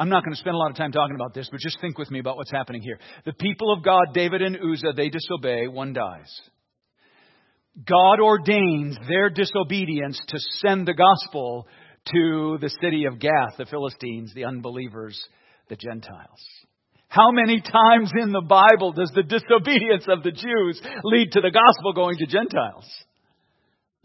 I'm 0.00 0.08
not 0.08 0.24
going 0.24 0.34
to 0.34 0.40
spend 0.40 0.54
a 0.54 0.58
lot 0.58 0.70
of 0.70 0.76
time 0.76 0.92
talking 0.92 1.14
about 1.14 1.32
this, 1.32 1.48
but 1.50 1.60
just 1.60 1.80
think 1.80 1.96
with 1.96 2.10
me 2.10 2.18
about 2.18 2.36
what's 2.36 2.52
happening 2.52 2.82
here. 2.82 2.98
The 3.24 3.32
people 3.32 3.72
of 3.72 3.84
God, 3.84 4.14
David 4.14 4.42
and 4.42 4.56
Uzzah, 4.56 4.94
they 4.96 5.10
disobey, 5.10 5.68
one 5.68 5.92
dies. 5.92 6.40
God 7.84 8.18
ordains 8.20 8.96
their 9.08 9.30
disobedience 9.30 10.20
to 10.28 10.38
send 10.60 10.86
the 10.86 10.94
gospel 10.94 11.68
to 12.12 12.58
the 12.60 12.70
city 12.82 13.04
of 13.04 13.18
Gath, 13.18 13.56
the 13.58 13.66
Philistines, 13.66 14.32
the 14.34 14.44
unbelievers, 14.44 15.20
the 15.68 15.76
Gentiles. 15.76 16.40
How 17.08 17.30
many 17.30 17.60
times 17.60 18.12
in 18.20 18.32
the 18.32 18.42
Bible 18.42 18.92
does 18.92 19.10
the 19.14 19.22
disobedience 19.22 20.04
of 20.08 20.22
the 20.22 20.30
Jews 20.30 20.80
lead 21.04 21.32
to 21.32 21.40
the 21.40 21.50
gospel 21.50 21.94
going 21.94 22.18
to 22.18 22.26
Gentiles? 22.26 22.84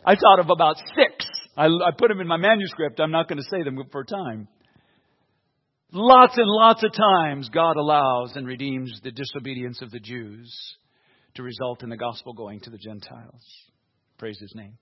I 0.06 0.16
thought 0.16 0.40
of 0.40 0.50
about 0.50 0.78
six. 0.96 1.26
I, 1.56 1.66
I 1.66 1.92
put 1.98 2.10
them 2.10 2.22
in 2.22 2.28
my 2.28 2.38
manuscript. 2.38 3.00
I'm 3.00 3.12
not 3.12 3.28
going 3.28 3.40
to 3.40 3.50
say 3.50 3.64
them 3.64 3.78
for 3.92 4.04
time. 4.04 4.48
Lots 5.92 6.38
and 6.38 6.48
lots 6.48 6.84
of 6.84 6.92
times 6.94 7.50
God 7.50 7.78
allows 7.78 8.36
and 8.36 8.48
redeems 8.48 9.00
the 9.04 9.12
disobedience 9.12 9.82
of 9.82 9.92
the 9.92 10.00
Jews 10.00 10.52
to 11.36 11.44
result 11.44 11.84
in 11.84 11.90
the 11.90 11.98
gospel 11.98 12.34
going 12.34 12.62
to 12.62 12.70
the 12.70 12.78
Gentiles. 12.78 13.44
Praise 14.18 14.40
his 14.40 14.54
name. 14.56 14.78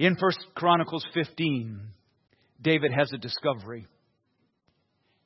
In 0.00 0.16
1 0.18 0.32
Chronicles 0.54 1.04
15, 1.12 1.78
David 2.62 2.90
has 2.90 3.12
a 3.12 3.18
discovery. 3.18 3.86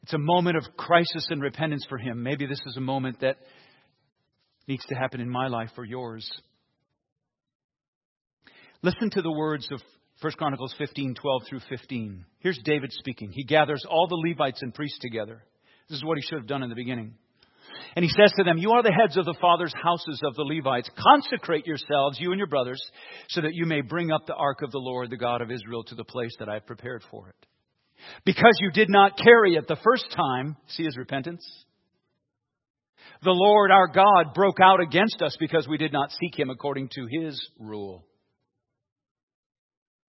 It's 0.02 0.14
a 0.14 0.18
moment 0.18 0.56
of 0.56 0.64
crisis 0.76 1.28
and 1.30 1.40
repentance 1.40 1.86
for 1.88 1.96
him. 1.96 2.24
Maybe 2.24 2.44
this 2.46 2.60
is 2.66 2.76
a 2.76 2.80
moment 2.80 3.20
that 3.20 3.36
needs 4.66 4.84
to 4.86 4.96
happen 4.96 5.20
in 5.20 5.30
my 5.30 5.46
life 5.46 5.70
or 5.78 5.84
yours. 5.84 6.28
Listen 8.82 9.10
to 9.10 9.22
the 9.22 9.30
words 9.30 9.68
of 9.70 9.80
1 10.22 10.32
Chronicles 10.32 10.74
15, 10.76 11.14
12 11.22 11.42
through 11.48 11.60
15. 11.68 12.24
Here's 12.40 12.58
David 12.64 12.90
speaking. 12.90 13.30
He 13.30 13.44
gathers 13.44 13.86
all 13.88 14.08
the 14.08 14.28
Levites 14.28 14.62
and 14.62 14.74
priests 14.74 14.98
together. 15.00 15.40
This 15.88 15.98
is 15.98 16.04
what 16.04 16.18
he 16.18 16.22
should 16.22 16.38
have 16.38 16.48
done 16.48 16.64
in 16.64 16.68
the 16.68 16.74
beginning. 16.74 17.14
And 17.96 18.04
he 18.04 18.10
says 18.10 18.32
to 18.36 18.44
them, 18.44 18.58
You 18.58 18.72
are 18.72 18.82
the 18.82 18.92
heads 18.92 19.16
of 19.16 19.24
the 19.24 19.36
fathers' 19.40 19.74
houses 19.80 20.20
of 20.24 20.34
the 20.34 20.42
Levites. 20.42 20.90
Consecrate 20.98 21.66
yourselves, 21.66 22.18
you 22.20 22.30
and 22.30 22.38
your 22.38 22.48
brothers, 22.48 22.80
so 23.28 23.40
that 23.40 23.54
you 23.54 23.66
may 23.66 23.80
bring 23.80 24.10
up 24.10 24.26
the 24.26 24.34
ark 24.34 24.62
of 24.62 24.70
the 24.70 24.78
Lord, 24.78 25.10
the 25.10 25.16
God 25.16 25.42
of 25.42 25.50
Israel, 25.50 25.84
to 25.84 25.94
the 25.94 26.04
place 26.04 26.34
that 26.38 26.48
I 26.48 26.54
have 26.54 26.66
prepared 26.66 27.02
for 27.10 27.28
it. 27.28 27.46
Because 28.24 28.58
you 28.60 28.70
did 28.70 28.90
not 28.90 29.18
carry 29.18 29.54
it 29.54 29.66
the 29.68 29.78
first 29.82 30.06
time, 30.14 30.56
see 30.68 30.84
his 30.84 30.96
repentance? 30.96 31.44
The 33.22 33.30
Lord 33.30 33.70
our 33.70 33.88
God 33.88 34.34
broke 34.34 34.58
out 34.60 34.80
against 34.80 35.22
us 35.22 35.36
because 35.38 35.66
we 35.68 35.78
did 35.78 35.92
not 35.92 36.10
seek 36.10 36.38
him 36.38 36.50
according 36.50 36.90
to 36.94 37.06
his 37.10 37.40
rule. 37.58 38.04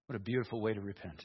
What 0.06 0.16
a 0.16 0.20
beautiful 0.20 0.60
way 0.60 0.74
to 0.74 0.80
repent. 0.80 1.24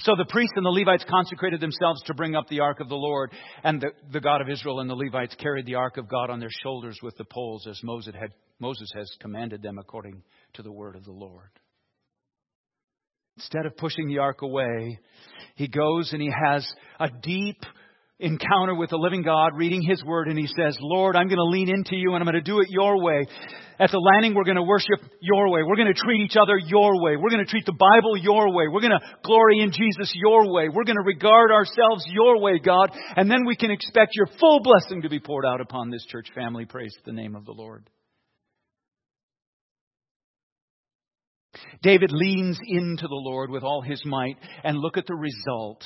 So 0.00 0.14
the 0.16 0.26
priests 0.28 0.54
and 0.56 0.64
the 0.64 0.70
Levites 0.70 1.04
consecrated 1.08 1.60
themselves 1.60 2.02
to 2.04 2.14
bring 2.14 2.34
up 2.34 2.48
the 2.48 2.60
ark 2.60 2.80
of 2.80 2.88
the 2.88 2.96
Lord, 2.96 3.32
and 3.64 3.80
the, 3.80 3.88
the, 4.12 4.20
God 4.20 4.40
of 4.40 4.48
Israel 4.48 4.80
and 4.80 4.88
the 4.88 4.94
Levites 4.94 5.34
carried 5.36 5.66
the 5.66 5.74
ark 5.76 5.96
of 5.96 6.08
God 6.08 6.30
on 6.30 6.40
their 6.40 6.50
shoulders 6.62 6.98
with 7.02 7.16
the 7.16 7.24
poles 7.24 7.66
as 7.66 7.80
Moses, 7.82 8.14
had, 8.18 8.32
Moses 8.58 8.90
has 8.94 9.10
commanded 9.20 9.62
them 9.62 9.78
according 9.78 10.22
to 10.54 10.62
the 10.62 10.72
word 10.72 10.96
of 10.96 11.04
the 11.04 11.12
Lord. 11.12 11.50
Instead 13.36 13.66
of 13.66 13.76
pushing 13.76 14.08
the 14.08 14.18
ark 14.18 14.42
away, 14.42 14.98
he 15.56 15.68
goes 15.68 16.12
and 16.12 16.22
he 16.22 16.32
has 16.46 16.66
a 16.98 17.08
deep 17.22 17.62
encounter 18.18 18.74
with 18.74 18.90
the 18.90 18.96
living 18.96 19.22
God, 19.22 19.52
reading 19.56 19.82
His 19.82 20.02
Word, 20.02 20.28
and 20.28 20.38
he 20.38 20.46
says, 20.46 20.76
Lord, 20.80 21.16
I'm 21.16 21.28
going 21.28 21.36
to 21.36 21.44
lean 21.44 21.68
into 21.68 21.96
you 21.96 22.14
and 22.14 22.22
I'm 22.22 22.30
going 22.30 22.42
to 22.42 22.50
do 22.50 22.60
it 22.60 22.68
your 22.70 23.02
way. 23.02 23.26
At 23.78 23.90
the 23.90 23.98
landing, 23.98 24.34
we're 24.34 24.44
going 24.44 24.56
to 24.56 24.62
worship 24.62 25.00
your 25.20 25.50
way. 25.50 25.60
We're 25.62 25.76
going 25.76 25.92
to 25.92 26.00
treat 26.00 26.22
each 26.24 26.36
other 26.40 26.56
your 26.56 27.02
way. 27.02 27.16
We're 27.16 27.28
going 27.28 27.44
to 27.44 27.50
treat 27.50 27.66
the 27.66 27.76
Bible 27.76 28.16
your 28.16 28.50
way. 28.54 28.68
We're 28.72 28.80
going 28.80 28.98
to 28.98 29.06
glory 29.22 29.60
in 29.60 29.70
Jesus 29.70 30.12
your 30.14 30.50
way. 30.50 30.68
We're 30.68 30.84
going 30.84 30.96
to 30.96 31.04
regard 31.04 31.50
ourselves 31.50 32.04
your 32.08 32.40
way, 32.40 32.58
God, 32.58 32.90
and 33.16 33.30
then 33.30 33.44
we 33.44 33.54
can 33.54 33.70
expect 33.70 34.12
your 34.14 34.28
full 34.40 34.60
blessing 34.60 35.02
to 35.02 35.10
be 35.10 35.20
poured 35.20 35.44
out 35.44 35.60
upon 35.60 35.90
this 35.90 36.04
church 36.06 36.28
family. 36.34 36.64
Praise 36.64 36.96
the 37.04 37.12
name 37.12 37.36
of 37.36 37.44
the 37.44 37.52
Lord. 37.52 37.90
David 41.82 42.12
leans 42.12 42.58
into 42.66 43.06
the 43.08 43.14
Lord 43.14 43.50
with 43.50 43.62
all 43.62 43.82
his 43.82 44.02
might, 44.04 44.36
and 44.64 44.78
look 44.78 44.96
at 44.96 45.06
the 45.06 45.14
result. 45.14 45.84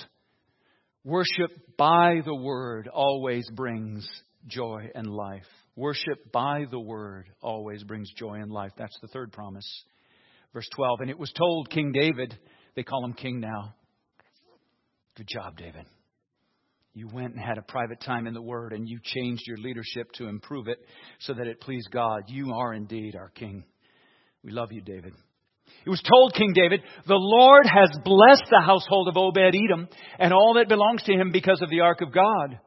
Worship 1.05 1.51
by 1.79 2.21
the 2.23 2.35
Word 2.35 2.87
always 2.87 3.49
brings 3.55 4.07
joy 4.47 4.91
and 4.95 5.07
life. 5.07 5.47
Worship 5.75 6.31
by 6.31 6.67
the 6.71 6.79
Word 6.79 7.31
always 7.41 7.83
brings 7.85 8.13
joy 8.19 8.35
and 8.35 8.53
life. 8.53 8.73
That's 8.77 8.99
the 9.01 9.09
third 9.09 9.33
promise. 9.33 9.65
Verse 10.53 10.69
12. 10.77 11.01
And 11.01 11.11
it 11.11 11.19
was 11.19 11.33
told 11.33 11.71
King 11.71 11.93
David, 11.93 12.39
they 12.77 12.83
call 12.83 13.03
him 13.03 13.15
king 13.15 13.41
now. 13.41 13.75
Good 15.17 15.29
job, 15.29 15.57
David. 15.57 15.87
You 16.93 17.09
went 17.11 17.35
and 17.35 17.43
had 17.43 17.57
a 17.57 17.63
private 17.63 18.03
time 18.03 18.27
in 18.27 18.35
the 18.35 18.43
Word 18.43 18.75
and 18.75 18.87
you 18.87 18.99
changed 19.03 19.45
your 19.47 19.57
leadership 19.57 20.13
to 20.15 20.29
improve 20.29 20.69
it 20.69 20.85
so 21.21 21.33
that 21.33 21.47
it 21.47 21.63
pleased 21.63 21.89
God. 21.91 22.25
You 22.27 22.53
are 22.53 22.75
indeed 22.75 23.17
our 23.17 23.31
king. 23.31 23.65
We 24.45 24.53
love 24.53 24.71
you, 24.71 24.83
David. 24.83 25.15
It 25.85 25.91
was 25.91 26.03
told 26.03 26.35
King 26.35 26.53
David, 26.55 26.83
the 27.07 27.15
Lord 27.15 27.65
has 27.67 27.91
blessed 28.05 28.51
the 28.51 28.63
household 28.65 29.09
of 29.09 29.17
Obed 29.17 29.39
Edom 29.39 29.89
and 30.19 30.33
all 30.33 30.55
that 30.55 30.69
belongs 30.69 31.03
to 31.05 31.13
him 31.13 31.33
because 31.33 31.63
of 31.63 31.71
the 31.71 31.81
ark 31.81 32.03
of 32.03 32.13
God. 32.13 32.61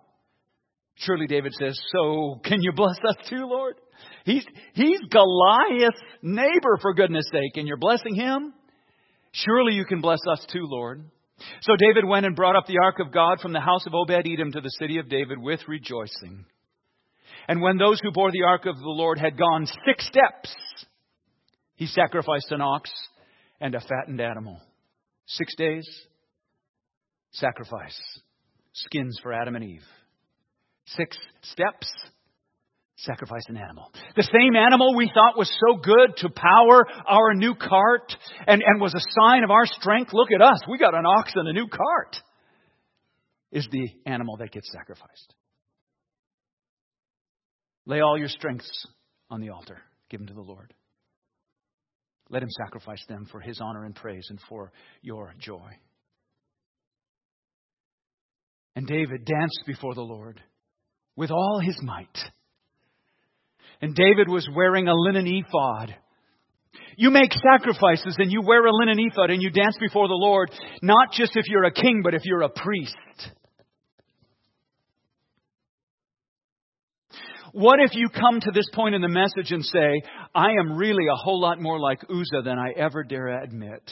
Surely 0.95 1.28
David 1.28 1.54
says, 1.54 1.80
so 1.91 2.39
can 2.43 2.62
you 2.62 2.71
bless 2.73 2.97
us 3.08 3.15
too, 3.30 3.45
Lord? 3.45 3.76
He's, 4.26 4.45
he's 4.73 4.99
Goliath's 5.10 6.02
neighbor 6.21 6.78
for 6.82 6.93
goodness 6.93 7.26
sake 7.32 7.56
and 7.56 7.67
you're 7.67 7.78
blessing 7.78 8.15
him? 8.15 8.54
Surely 9.32 9.73
you 9.73 9.86
can 9.86 10.02
bless 10.02 10.19
us 10.32 10.45
too, 10.52 10.65
Lord. 10.65 11.04
So 11.62 11.73
David 11.78 12.06
went 12.06 12.26
and 12.26 12.36
brought 12.36 12.56
up 12.56 12.67
the 12.67 12.80
ark 12.84 12.99
of 12.99 13.12
God 13.12 13.39
from 13.41 13.54
the 13.54 13.60
house 13.60 13.86
of 13.86 13.93
Obed 13.93 14.12
Edom 14.12 14.52
to 14.52 14.62
the 14.62 14.76
city 14.80 14.97
of 14.97 15.10
David 15.10 15.39
with 15.39 15.60
rejoicing. 15.67 16.45
And 17.47 17.62
when 17.62 17.78
those 17.78 17.99
who 18.02 18.12
bore 18.12 18.32
the 18.32 18.43
ark 18.43 18.65
of 18.65 18.78
the 18.78 18.84
Lord 18.86 19.17
had 19.19 19.38
gone 19.38 19.65
six 19.86 20.08
steps, 20.08 20.56
he 21.84 21.88
sacrificed 21.88 22.50
an 22.52 22.62
ox 22.62 22.89
and 23.60 23.76
a 23.76 23.82
fattened 23.82 24.22
animal. 24.22 24.58
Six 25.26 25.54
days, 25.58 25.86
sacrifice, 27.32 28.00
skins 28.72 29.19
for 29.22 29.34
Adam 29.34 29.58
and 29.58 29.65
Eve. 29.65 29.84
Six 30.86 31.18
steps, 31.41 31.91
sacrifice 32.95 33.43
an 33.49 33.57
animal. 33.57 33.91
The 34.16 34.24
same 34.24 34.55
animal 34.55 34.95
we 34.95 35.12
thought 35.14 35.38
was 35.38 35.51
so 35.68 35.76
good 35.76 36.16
to 36.18 36.30
power 36.30 36.88
our 37.05 37.34
new 37.34 37.53
cart 37.53 38.16
and, 38.47 38.64
and 38.66 38.80
was 38.80 38.93
a 38.93 39.22
sign 39.22 39.43
of 39.43 39.51
our 39.51 39.66
strength. 39.66 40.14
Look 40.14 40.30
at 40.32 40.41
us, 40.41 40.60
we 40.70 40.78
got 40.78 40.95
an 40.95 41.05
ox 41.05 41.34
and 41.36 41.49
a 41.49 41.53
new 41.53 41.68
cart, 41.68 42.16
is 43.51 43.68
the 43.70 43.89
animal 44.05 44.38
that 44.38 44.51
gets 44.53 44.72
sacrificed. 44.72 45.36
Lay 47.86 47.99
all 47.99 48.18
your 48.18 48.30
strengths 48.30 48.88
on 49.30 49.41
the 49.41 49.49
altar, 49.49 49.82
give 50.10 50.22
them 50.22 50.28
to 50.28 50.34
the 50.34 50.39
Lord. 50.39 50.74
Let 52.30 52.43
him 52.43 52.49
sacrifice 52.49 53.03
them 53.07 53.28
for 53.32 53.39
his 53.39 53.59
honor 53.61 53.86
and 53.86 53.95
praise 53.95 54.28
and 54.30 54.39
for 54.49 54.71
your 55.01 55.34
joy. 55.39 55.69
And 58.76 58.88
David 58.88 59.26
danced 59.26 59.63
before 59.67 59.93
the 59.93 60.01
Lord 60.01 60.41
with 61.15 61.32
all 61.32 61.59
his 61.63 61.78
might. 61.84 62.17
And 63.82 63.93
David 63.95 64.30
was 64.30 64.47
wearing 64.55 64.88
a 64.88 64.95
linen 64.95 65.28
ephod 65.28 65.95
You 66.95 67.11
make 67.11 67.32
sacrifices 67.34 68.15
and 68.17 68.32
you 68.32 68.41
wear 68.41 68.65
a 68.65 68.71
linen 68.71 68.99
ephod 68.99 69.30
and 69.30 69.41
you 69.41 69.49
dance 69.49 69.78
before 69.80 70.07
the 70.07 70.13
Lord, 70.13 70.49
not 70.82 71.11
just 71.11 71.36
if 71.36 71.47
you're 71.47 71.65
a 71.65 71.74
king, 71.74 72.01
but 72.03 72.13
if 72.13 72.21
you're 72.26 72.43
a 72.43 72.49
priest. 72.49 72.95
What 77.54 77.80
if 77.80 77.93
you 77.93 78.10
come 78.10 78.39
to 78.39 78.51
this 78.51 78.68
point 78.74 78.95
in 78.95 79.01
the 79.01 79.08
message 79.08 79.51
and 79.51 79.64
say, 79.64 80.01
I 80.34 80.54
am 80.60 80.76
really 80.76 81.06
a 81.06 81.16
whole 81.16 81.39
lot 81.39 81.62
more 81.62 81.80
like 81.80 82.04
Uzzah 82.10 82.41
than 82.43 82.58
I 82.58 82.72
ever 82.76 83.04
dare 83.04 83.28
admit? 83.28 83.84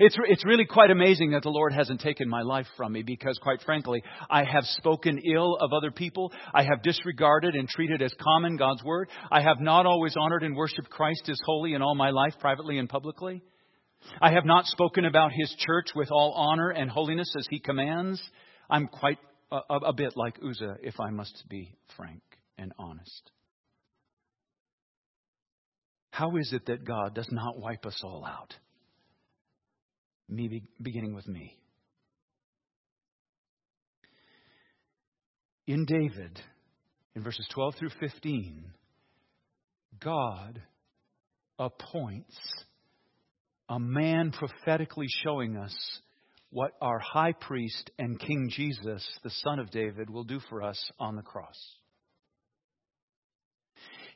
It's, 0.00 0.16
it's 0.26 0.44
really 0.44 0.64
quite 0.64 0.90
amazing 0.90 1.30
that 1.32 1.44
the 1.44 1.50
Lord 1.50 1.72
hasn't 1.72 2.00
taken 2.00 2.28
my 2.28 2.42
life 2.42 2.66
from 2.76 2.94
me 2.94 3.04
because, 3.04 3.38
quite 3.40 3.62
frankly, 3.62 4.02
I 4.28 4.42
have 4.42 4.64
spoken 4.64 5.20
ill 5.24 5.56
of 5.60 5.72
other 5.72 5.92
people. 5.92 6.32
I 6.52 6.64
have 6.64 6.82
disregarded 6.82 7.54
and 7.54 7.68
treated 7.68 8.02
as 8.02 8.12
common 8.20 8.56
God's 8.56 8.82
word. 8.82 9.08
I 9.30 9.40
have 9.40 9.60
not 9.60 9.86
always 9.86 10.16
honored 10.18 10.42
and 10.42 10.56
worshiped 10.56 10.90
Christ 10.90 11.28
as 11.28 11.38
holy 11.46 11.74
in 11.74 11.82
all 11.82 11.94
my 11.94 12.10
life, 12.10 12.34
privately 12.40 12.78
and 12.78 12.88
publicly. 12.88 13.40
I 14.20 14.32
have 14.32 14.44
not 14.44 14.66
spoken 14.66 15.04
about 15.04 15.30
his 15.32 15.54
church 15.60 15.90
with 15.94 16.10
all 16.10 16.32
honor 16.32 16.70
and 16.70 16.90
holiness 16.90 17.32
as 17.38 17.46
he 17.48 17.60
commands. 17.60 18.20
I'm 18.68 18.88
quite 18.88 19.18
a, 19.52 19.76
a 19.76 19.92
bit 19.92 20.14
like 20.16 20.40
Uzzah, 20.44 20.78
if 20.82 20.98
I 20.98 21.10
must 21.10 21.44
be 21.48 21.76
frank 21.96 22.20
and 22.58 22.72
honest. 22.78 23.30
How 26.10 26.36
is 26.36 26.52
it 26.52 26.66
that 26.66 26.84
God 26.84 27.14
does 27.14 27.28
not 27.30 27.58
wipe 27.58 27.86
us 27.86 28.00
all 28.04 28.24
out? 28.24 28.54
me 30.32 30.62
beginning 30.80 31.14
with 31.14 31.28
me. 31.28 31.56
In 35.66 35.84
David, 35.84 36.40
in 37.14 37.22
verses 37.22 37.46
12 37.54 37.74
through 37.76 37.90
15, 38.00 38.64
God 40.02 40.60
appoints 41.58 42.36
a 43.68 43.78
man 43.78 44.32
prophetically 44.32 45.06
showing 45.22 45.56
us 45.56 45.74
what 46.50 46.72
our 46.80 46.98
high 46.98 47.32
priest 47.32 47.90
and 47.98 48.18
King 48.18 48.50
Jesus, 48.50 49.06
the 49.22 49.30
Son 49.30 49.58
of 49.58 49.70
David, 49.70 50.10
will 50.10 50.24
do 50.24 50.40
for 50.50 50.62
us 50.62 50.90
on 50.98 51.16
the 51.16 51.22
cross. 51.22 51.56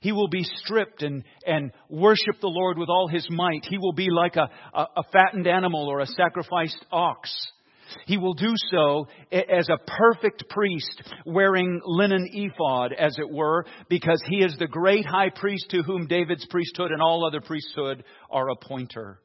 He 0.06 0.12
will 0.12 0.28
be 0.28 0.44
stripped 0.44 1.02
and, 1.02 1.24
and 1.44 1.72
worship 1.90 2.40
the 2.40 2.46
Lord 2.46 2.78
with 2.78 2.88
all 2.88 3.08
his 3.08 3.26
might. 3.28 3.64
He 3.68 3.76
will 3.76 3.92
be 3.92 4.06
like 4.08 4.36
a, 4.36 4.48
a, 4.72 4.86
a 4.98 5.02
fattened 5.12 5.48
animal 5.48 5.88
or 5.88 5.98
a 5.98 6.06
sacrificed 6.06 6.78
ox. 6.92 7.28
He 8.06 8.16
will 8.16 8.34
do 8.34 8.52
so 8.70 9.08
as 9.32 9.68
a 9.68 9.78
perfect 9.98 10.48
priest, 10.48 11.02
wearing 11.24 11.80
linen 11.84 12.24
ephod, 12.32 12.92
as 12.92 13.18
it 13.18 13.28
were, 13.28 13.66
because 13.88 14.22
he 14.28 14.44
is 14.44 14.54
the 14.60 14.68
great 14.68 15.04
high 15.04 15.30
priest 15.30 15.70
to 15.70 15.82
whom 15.82 16.06
David's 16.06 16.46
priesthood 16.46 16.92
and 16.92 17.02
all 17.02 17.26
other 17.26 17.40
priesthood 17.40 18.04
are 18.30 18.48
a 18.48 18.54
pointer. 18.54 19.18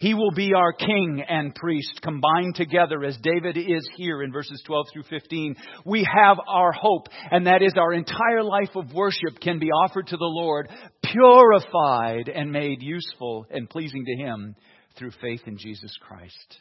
He 0.00 0.14
will 0.14 0.30
be 0.30 0.54
our 0.54 0.72
king 0.72 1.22
and 1.28 1.54
priest 1.54 2.00
combined 2.02 2.54
together 2.54 3.04
as 3.04 3.18
David 3.18 3.56
is 3.56 3.88
here 3.96 4.22
in 4.22 4.32
verses 4.32 4.62
12 4.66 4.86
through 4.92 5.02
15. 5.04 5.56
We 5.84 6.08
have 6.12 6.38
our 6.48 6.72
hope, 6.72 7.08
and 7.30 7.46
that 7.46 7.62
is 7.62 7.74
our 7.76 7.92
entire 7.92 8.42
life 8.42 8.74
of 8.74 8.94
worship 8.94 9.40
can 9.40 9.58
be 9.58 9.70
offered 9.70 10.06
to 10.08 10.16
the 10.16 10.24
Lord, 10.24 10.70
purified 11.04 12.28
and 12.28 12.50
made 12.50 12.82
useful 12.82 13.46
and 13.50 13.68
pleasing 13.68 14.04
to 14.06 14.16
Him 14.24 14.54
through 14.96 15.12
faith 15.20 15.42
in 15.46 15.58
Jesus 15.58 15.94
Christ. 16.00 16.60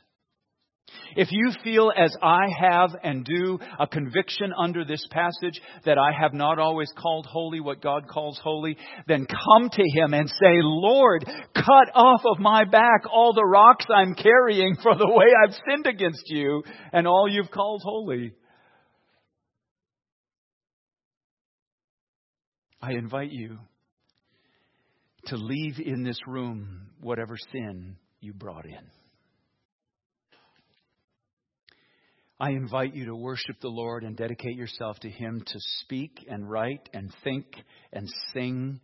If 1.15 1.31
you 1.31 1.51
feel 1.63 1.91
as 1.95 2.15
I 2.21 2.47
have 2.59 2.91
and 3.03 3.25
do 3.25 3.59
a 3.79 3.87
conviction 3.87 4.53
under 4.57 4.85
this 4.85 5.05
passage 5.11 5.61
that 5.85 5.97
I 5.97 6.11
have 6.19 6.33
not 6.33 6.59
always 6.59 6.91
called 6.97 7.25
holy 7.25 7.59
what 7.59 7.81
God 7.81 8.07
calls 8.07 8.39
holy, 8.43 8.77
then 9.07 9.25
come 9.25 9.69
to 9.69 9.83
Him 9.83 10.13
and 10.13 10.29
say, 10.29 10.59
Lord, 10.61 11.25
cut 11.55 11.91
off 11.93 12.21
of 12.25 12.39
my 12.39 12.63
back 12.65 13.03
all 13.11 13.33
the 13.33 13.45
rocks 13.45 13.85
I'm 13.93 14.15
carrying 14.15 14.75
for 14.81 14.95
the 14.95 15.09
way 15.09 15.27
I've 15.43 15.55
sinned 15.67 15.87
against 15.87 16.23
you 16.27 16.63
and 16.93 17.07
all 17.07 17.27
you've 17.29 17.51
called 17.51 17.81
holy. 17.83 18.33
I 22.81 22.93
invite 22.93 23.31
you 23.31 23.57
to 25.25 25.35
leave 25.35 25.79
in 25.79 26.03
this 26.03 26.19
room 26.25 26.87
whatever 27.01 27.35
sin 27.51 27.97
you 28.21 28.33
brought 28.33 28.65
in. 28.65 28.98
I 32.39 32.51
invite 32.51 32.95
you 32.95 33.05
to 33.07 33.15
worship 33.15 33.59
the 33.59 33.67
Lord 33.67 34.03
and 34.05 34.15
dedicate 34.15 34.55
yourself 34.55 34.97
to 35.01 35.09
Him 35.09 35.43
to 35.45 35.59
speak 35.81 36.25
and 36.29 36.49
write 36.49 36.87
and 36.93 37.13
think 37.23 37.45
and 37.91 38.09
sing 38.33 38.79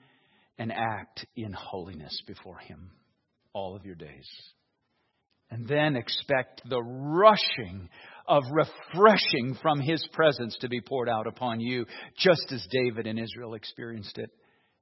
and 0.57 0.73
act 0.73 1.25
in 1.37 1.53
holiness 1.53 2.21
before 2.27 2.57
Him 2.57 2.91
all 3.53 3.75
of 3.75 3.85
your 3.85 3.95
days. 3.95 4.27
And 5.49 5.65
then 5.67 5.95
expect 5.95 6.67
the 6.67 6.81
rushing 6.81 7.87
of 8.27 8.43
refreshing 8.51 9.57
from 9.61 9.79
His 9.79 10.05
presence 10.11 10.57
to 10.59 10.67
be 10.67 10.81
poured 10.81 11.07
out 11.07 11.27
upon 11.27 11.61
you, 11.61 11.85
just 12.17 12.51
as 12.51 12.67
David 12.69 13.07
and 13.07 13.17
Israel 13.17 13.53
experienced 13.53 14.17
it. 14.17 14.31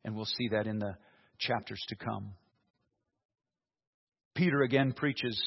And 0.04 0.16
we'll 0.16 0.26
see 0.26 0.50
that 0.52 0.66
in 0.66 0.80
the 0.80 0.96
chapters 1.38 1.84
to 1.90 1.96
come. 1.96 2.34
Peter 4.34 4.64
again 4.64 4.94
preaches 4.94 5.40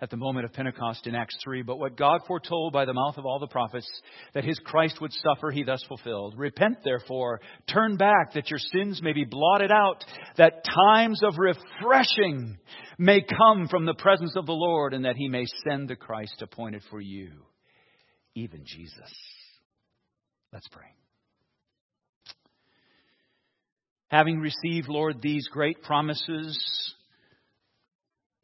at 0.00 0.10
the 0.10 0.16
moment 0.16 0.44
of 0.44 0.52
Pentecost 0.52 1.06
in 1.06 1.14
Acts 1.14 1.36
3. 1.42 1.62
But 1.62 1.78
what 1.78 1.96
God 1.96 2.20
foretold 2.26 2.72
by 2.72 2.84
the 2.84 2.92
mouth 2.92 3.16
of 3.16 3.24
all 3.24 3.38
the 3.38 3.46
prophets 3.46 3.88
that 4.34 4.44
his 4.44 4.58
Christ 4.58 5.00
would 5.00 5.12
suffer, 5.12 5.50
he 5.50 5.62
thus 5.62 5.82
fulfilled. 5.88 6.34
Repent, 6.36 6.78
therefore, 6.84 7.40
turn 7.66 7.96
back, 7.96 8.34
that 8.34 8.50
your 8.50 8.58
sins 8.58 9.00
may 9.02 9.12
be 9.12 9.24
blotted 9.24 9.72
out, 9.72 10.04
that 10.36 10.64
times 10.64 11.22
of 11.22 11.38
refreshing 11.38 12.58
may 12.98 13.22
come 13.22 13.68
from 13.68 13.86
the 13.86 13.94
presence 13.94 14.34
of 14.36 14.46
the 14.46 14.52
Lord, 14.52 14.92
and 14.92 15.04
that 15.04 15.16
he 15.16 15.28
may 15.28 15.46
send 15.66 15.88
the 15.88 15.96
Christ 15.96 16.42
appointed 16.42 16.82
for 16.90 17.00
you, 17.00 17.30
even 18.34 18.64
Jesus. 18.66 19.12
Let's 20.52 20.68
pray. 20.68 20.84
Having 24.08 24.38
received, 24.40 24.88
Lord, 24.88 25.20
these 25.20 25.48
great 25.48 25.82
promises, 25.82 26.94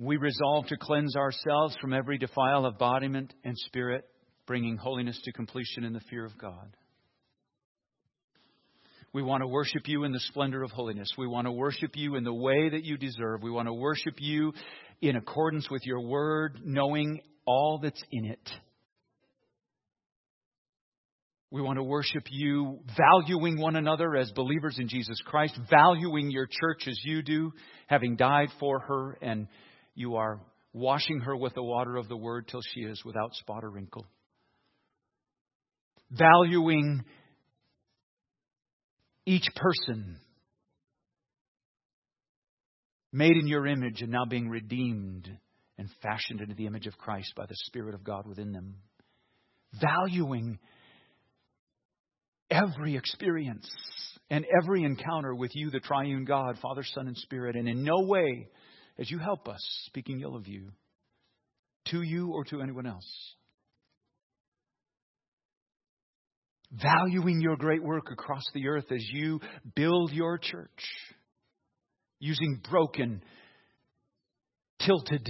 we 0.03 0.17
resolve 0.17 0.67
to 0.67 0.77
cleanse 0.77 1.15
ourselves 1.15 1.77
from 1.81 1.93
every 1.93 2.19
defile 2.19 2.67
of 2.67 2.77
body 2.77 3.07
and 3.07 3.31
spirit, 3.55 4.05
bringing 4.47 4.77
holiness 4.77 5.21
to 5.23 5.33
completion 5.33 5.85
in 5.85 5.93
the 5.93 6.01
fear 6.11 6.25
of 6.25 6.37
God. 6.37 6.77
We 9.13 9.23
want 9.23 9.43
to 9.43 9.47
worship 9.47 9.83
you 9.87 10.03
in 10.03 10.11
the 10.11 10.19
splendor 10.19 10.65
of 10.65 10.73
holiness. 10.73 11.09
We 11.17 11.29
want 11.29 11.47
to 11.47 11.53
worship 11.53 11.93
you 11.95 12.17
in 12.17 12.25
the 12.25 12.35
way 12.35 12.71
that 12.71 12.83
you 12.83 12.97
deserve. 12.97 13.43
We 13.43 13.53
want 13.53 13.69
to 13.69 13.73
worship 13.73 14.15
you 14.19 14.53
in 15.01 15.15
accordance 15.15 15.71
with 15.71 15.83
your 15.85 16.01
word, 16.01 16.59
knowing 16.65 17.21
all 17.47 17.79
that's 17.81 18.03
in 18.11 18.25
it. 18.25 18.51
We 21.53 21.63
want 21.63 21.77
to 21.77 21.85
worship 21.85 22.25
you, 22.29 22.81
valuing 22.97 23.61
one 23.61 23.77
another 23.77 24.17
as 24.17 24.33
believers 24.33 24.79
in 24.81 24.89
Jesus 24.89 25.21
Christ, 25.27 25.57
valuing 25.71 26.31
your 26.31 26.49
church 26.51 26.89
as 26.89 26.99
you 27.05 27.23
do, 27.23 27.53
having 27.87 28.17
died 28.17 28.49
for 28.59 28.81
her 28.81 29.19
and 29.23 29.47
you 29.95 30.17
are 30.17 30.41
washing 30.73 31.21
her 31.21 31.37
with 31.37 31.55
the 31.55 31.63
water 31.63 31.97
of 31.97 32.09
the 32.09 32.17
word 32.17 32.49
till 32.49 32.63
she 32.75 32.81
is 32.81 33.03
without 33.05 33.35
spot 33.35 33.65
or 33.65 33.71
wrinkle. 33.71 34.07
Valuing 36.11 37.05
each 39.27 39.47
person 39.57 40.19
made 43.13 43.37
in 43.37 43.47
your 43.47 43.67
image 43.67 44.01
and 44.03 44.11
now 44.11 44.25
being 44.25 44.49
redeemed 44.49 45.31
and 45.79 45.89
fashioned 46.03 46.41
into 46.41 46.55
the 46.55 46.67
image 46.67 46.87
of 46.87 46.97
Christ 46.99 47.33
by 47.37 47.47
the 47.47 47.57
Spirit 47.67 47.95
of 47.95 48.05
God 48.05 48.27
within 48.27 48.53
them. 48.53 48.77
Valuing 49.81 50.59
every 52.51 52.97
experience 52.97 53.69
and 54.31 54.45
every 54.63 54.85
encounter 54.85 55.35
with 55.35 55.51
you, 55.55 55.71
the 55.71 55.81
triune 55.81 56.25
God, 56.25 56.59
Father, 56.61 56.85
Son, 56.95 57.07
and 57.07 57.17
Spirit, 57.17 57.57
and 57.57 57.69
in 57.69 57.85
no 57.85 58.01
way 58.01 58.49
as 58.99 59.11
you 59.11 59.19
help 59.19 59.49
us, 59.49 59.61
speaking 59.87 60.21
ill 60.21 60.37
of 60.37 60.47
you, 60.47 60.73
to 61.87 62.03
you 62.03 62.33
or 62.33 62.45
to 62.45 62.61
anyone 62.61 62.87
else. 62.87 63.35
Valuing 66.71 67.41
your 67.41 67.57
great 67.57 67.83
work 67.83 68.11
across 68.11 68.45
the 68.55 68.69
earth 68.69 68.91
as 68.91 69.05
you 69.13 69.41
build 69.75 70.13
your 70.13 70.39
church, 70.39 70.71
using 72.19 72.63
broken, 72.71 73.23
tilted, 74.81 75.29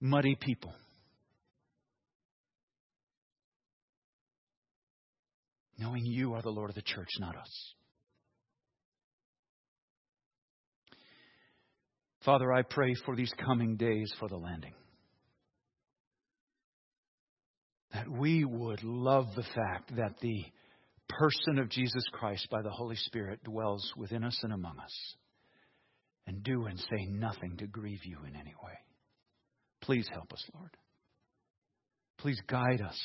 muddy 0.00 0.34
people. 0.34 0.74
Knowing 5.78 6.04
you 6.04 6.34
are 6.34 6.42
the 6.42 6.50
Lord 6.50 6.70
of 6.70 6.76
the 6.76 6.82
church, 6.82 7.08
not 7.18 7.36
us. 7.36 7.74
Father, 12.24 12.52
I 12.52 12.62
pray 12.62 12.94
for 13.04 13.16
these 13.16 13.32
coming 13.44 13.76
days 13.76 14.12
for 14.20 14.28
the 14.28 14.36
landing. 14.36 14.74
That 17.92 18.08
we 18.08 18.44
would 18.44 18.82
love 18.84 19.26
the 19.34 19.42
fact 19.42 19.96
that 19.96 20.14
the 20.20 20.44
person 21.08 21.58
of 21.58 21.68
Jesus 21.68 22.04
Christ 22.12 22.48
by 22.50 22.62
the 22.62 22.70
Holy 22.70 22.96
Spirit 22.96 23.42
dwells 23.44 23.92
within 23.96 24.24
us 24.24 24.38
and 24.42 24.52
among 24.52 24.78
us. 24.78 25.14
and 26.26 26.42
do 26.42 26.66
and 26.66 26.78
say 26.78 27.06
nothing 27.06 27.56
to 27.58 27.66
grieve 27.66 28.04
you 28.04 28.18
in 28.26 28.34
any 28.36 28.54
way. 28.62 28.72
Please 29.80 30.08
help 30.12 30.32
us, 30.32 30.44
Lord. 30.54 30.70
Please 32.18 32.40
guide 32.46 32.80
us 32.80 32.98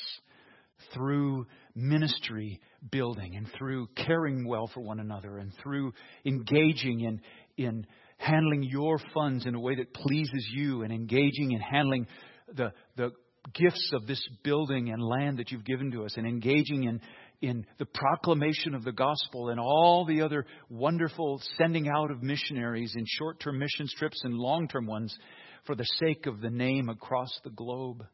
through 0.94 1.46
ministry 1.74 2.60
building 2.92 3.34
and 3.34 3.48
through 3.58 3.88
caring 3.96 4.46
well 4.46 4.70
for 4.72 4.80
one 4.80 5.00
another 5.00 5.38
and 5.38 5.52
through 5.60 5.92
engaging 6.24 7.00
in, 7.00 7.20
in 7.56 7.84
handling 8.18 8.62
your 8.62 9.00
funds 9.14 9.46
in 9.46 9.54
a 9.54 9.60
way 9.60 9.76
that 9.76 9.94
pleases 9.94 10.46
you 10.52 10.82
and 10.82 10.92
engaging 10.92 11.52
in 11.52 11.60
handling 11.60 12.06
the, 12.54 12.72
the 12.96 13.12
gifts 13.54 13.90
of 13.94 14.06
this 14.06 14.22
building 14.42 14.90
and 14.90 15.02
land 15.02 15.38
that 15.38 15.50
you've 15.50 15.64
given 15.64 15.90
to 15.92 16.04
us 16.04 16.16
and 16.16 16.26
engaging 16.26 16.84
in, 16.84 17.00
in 17.40 17.64
the 17.78 17.86
proclamation 17.86 18.74
of 18.74 18.84
the 18.84 18.92
gospel 18.92 19.48
and 19.48 19.60
all 19.60 20.04
the 20.04 20.22
other 20.22 20.44
wonderful 20.68 21.40
sending 21.56 21.88
out 21.88 22.10
of 22.10 22.22
missionaries 22.22 22.92
in 22.96 23.04
short 23.06 23.40
term 23.40 23.58
mission 23.58 23.86
trips 23.96 24.20
and 24.24 24.34
long 24.34 24.68
term 24.68 24.86
ones 24.86 25.16
for 25.64 25.74
the 25.74 25.86
sake 25.98 26.26
of 26.26 26.40
the 26.40 26.50
name 26.50 26.88
across 26.88 27.30
the 27.44 27.50
globe. 27.50 28.04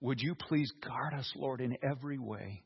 Would 0.00 0.20
you 0.20 0.34
please 0.34 0.70
guard 0.86 1.14
us, 1.14 1.30
Lord, 1.36 1.60
in 1.60 1.76
every 1.88 2.18
way 2.18 2.62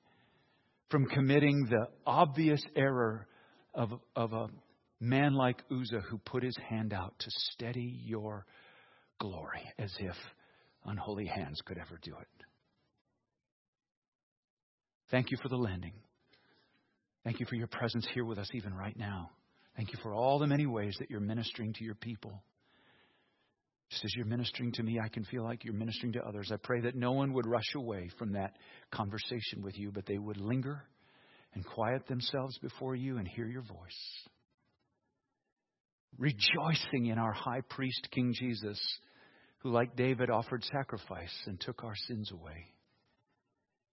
from 0.91 1.07
committing 1.07 1.69
the 1.69 1.87
obvious 2.07 2.63
error 2.75 3.27
of, 3.75 3.93
of 4.17 4.33
a 4.33 4.49
man 5.01 5.35
like 5.35 5.63
Uzzah 5.71 6.03
who 6.09 6.19
put 6.19 6.43
his 6.43 6.57
hand 6.69 6.93
out 6.93 7.15
to 7.19 7.31
steady 7.53 8.01
your 8.05 8.45
glory 9.21 9.63
as 9.79 9.93
if 9.99 10.17
unholy 10.85 11.27
hands 11.27 11.61
could 11.65 11.79
ever 11.79 11.99
do 12.03 12.13
it. 12.13 12.45
Thank 15.11 15.31
you 15.31 15.39
for 15.43 15.49
the 15.49 15.57
landing. 15.57 15.95
Thank 17.25 17.41
you 17.41 17.47
for 17.47 17.57
your 17.57 17.67
presence 17.67 18.07
here 18.15 18.25
with 18.25 18.39
us 18.39 18.49
even 18.55 18.75
right 18.75 18.97
now. 18.97 19.31
Thank 19.77 19.93
you 19.93 19.99
for 20.03 20.15
all 20.15 20.39
the 20.39 20.47
many 20.47 20.67
ways 20.67 20.97
that 20.99 21.11
you're 21.11 21.21
ministering 21.21 21.73
to 21.75 21.85
your 21.85 21.95
people. 21.95 22.43
Just 23.91 24.05
as 24.05 24.13
you're 24.17 24.27
ministering 24.27 24.73
to 24.73 24.83
me, 24.83 24.99
I 25.03 25.09
can 25.09 25.25
feel 25.25 25.45
like 25.45 25.65
you're 25.65 25.73
ministering 25.73 26.13
to 26.13 26.27
others. 26.27 26.51
I 26.53 26.57
pray 26.57 26.81
that 26.83 26.95
no 26.95 27.13
one 27.13 27.33
would 27.33 27.47
rush 27.47 27.75
away 27.75 28.11
from 28.19 28.33
that 28.33 28.57
conversation 28.91 29.63
with 29.63 29.79
you, 29.79 29.91
but 29.91 30.05
they 30.05 30.19
would 30.19 30.37
linger 30.37 30.83
and 31.55 31.65
quiet 31.65 32.07
themselves 32.07 32.59
before 32.59 32.95
you 32.95 33.17
and 33.17 33.27
hear 33.27 33.47
your 33.47 33.63
voice. 33.63 34.29
Rejoicing 36.17 37.07
in 37.07 37.19
our 37.19 37.33
high 37.33 37.61
priest, 37.69 38.09
King 38.11 38.35
Jesus, 38.37 38.81
who, 39.59 39.71
like 39.71 39.97
David, 39.97 40.31
offered 40.31 40.65
sacrifice 40.65 41.35
and 41.47 41.61
took 41.61 41.85
our 41.85 41.95
sins 42.07 42.31
away, 42.33 42.67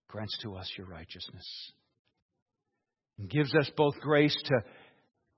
grants 0.07 0.37
to 0.43 0.55
us 0.55 0.71
your 0.77 0.87
righteousness 0.87 1.71
and 3.17 3.29
gives 3.29 3.53
us 3.55 3.69
both 3.77 3.99
grace 4.01 4.35
to 4.45 4.63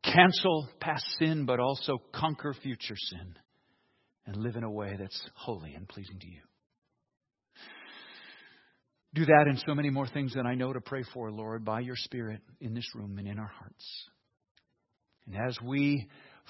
cancel 0.03 0.67
past 0.79 1.05
sin, 1.19 1.45
but 1.45 1.59
also 1.59 2.01
conquer 2.13 2.53
future 2.53 2.95
sin 2.95 3.35
and 4.25 4.37
live 4.37 4.55
in 4.55 4.63
a 4.63 4.71
way 4.71 4.95
that's 4.97 5.29
holy 5.35 5.73
and 5.73 5.87
pleasing 5.87 6.19
to 6.19 6.27
you. 6.27 6.41
Do 9.13 9.25
that 9.25 9.45
and 9.47 9.61
so 9.65 9.73
many 9.73 9.89
more 9.89 10.07
things 10.07 10.33
that 10.35 10.45
I 10.45 10.55
know 10.55 10.73
to 10.73 10.81
pray 10.81 11.03
for, 11.13 11.31
Lord, 11.31 11.63
by 11.63 11.79
your 11.79 11.95
Spirit 11.95 12.41
in 12.59 12.73
this 12.73 12.87
room 12.93 13.17
and 13.17 13.27
in 13.27 13.39
our 13.39 13.51
hearts. 13.59 14.09
And 15.25 15.35
as 15.47 15.57
we 15.63 16.07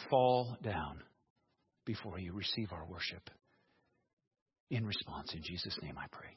fall 0.10 0.58
down 0.64 1.02
before 1.86 2.20
you, 2.20 2.34
receive 2.34 2.72
our 2.72 2.86
worship 2.86 3.30
in 4.70 4.86
response. 4.86 5.34
In 5.34 5.42
Jesus' 5.42 5.78
name 5.82 5.96
I 5.98 6.06
pray. 6.12 6.36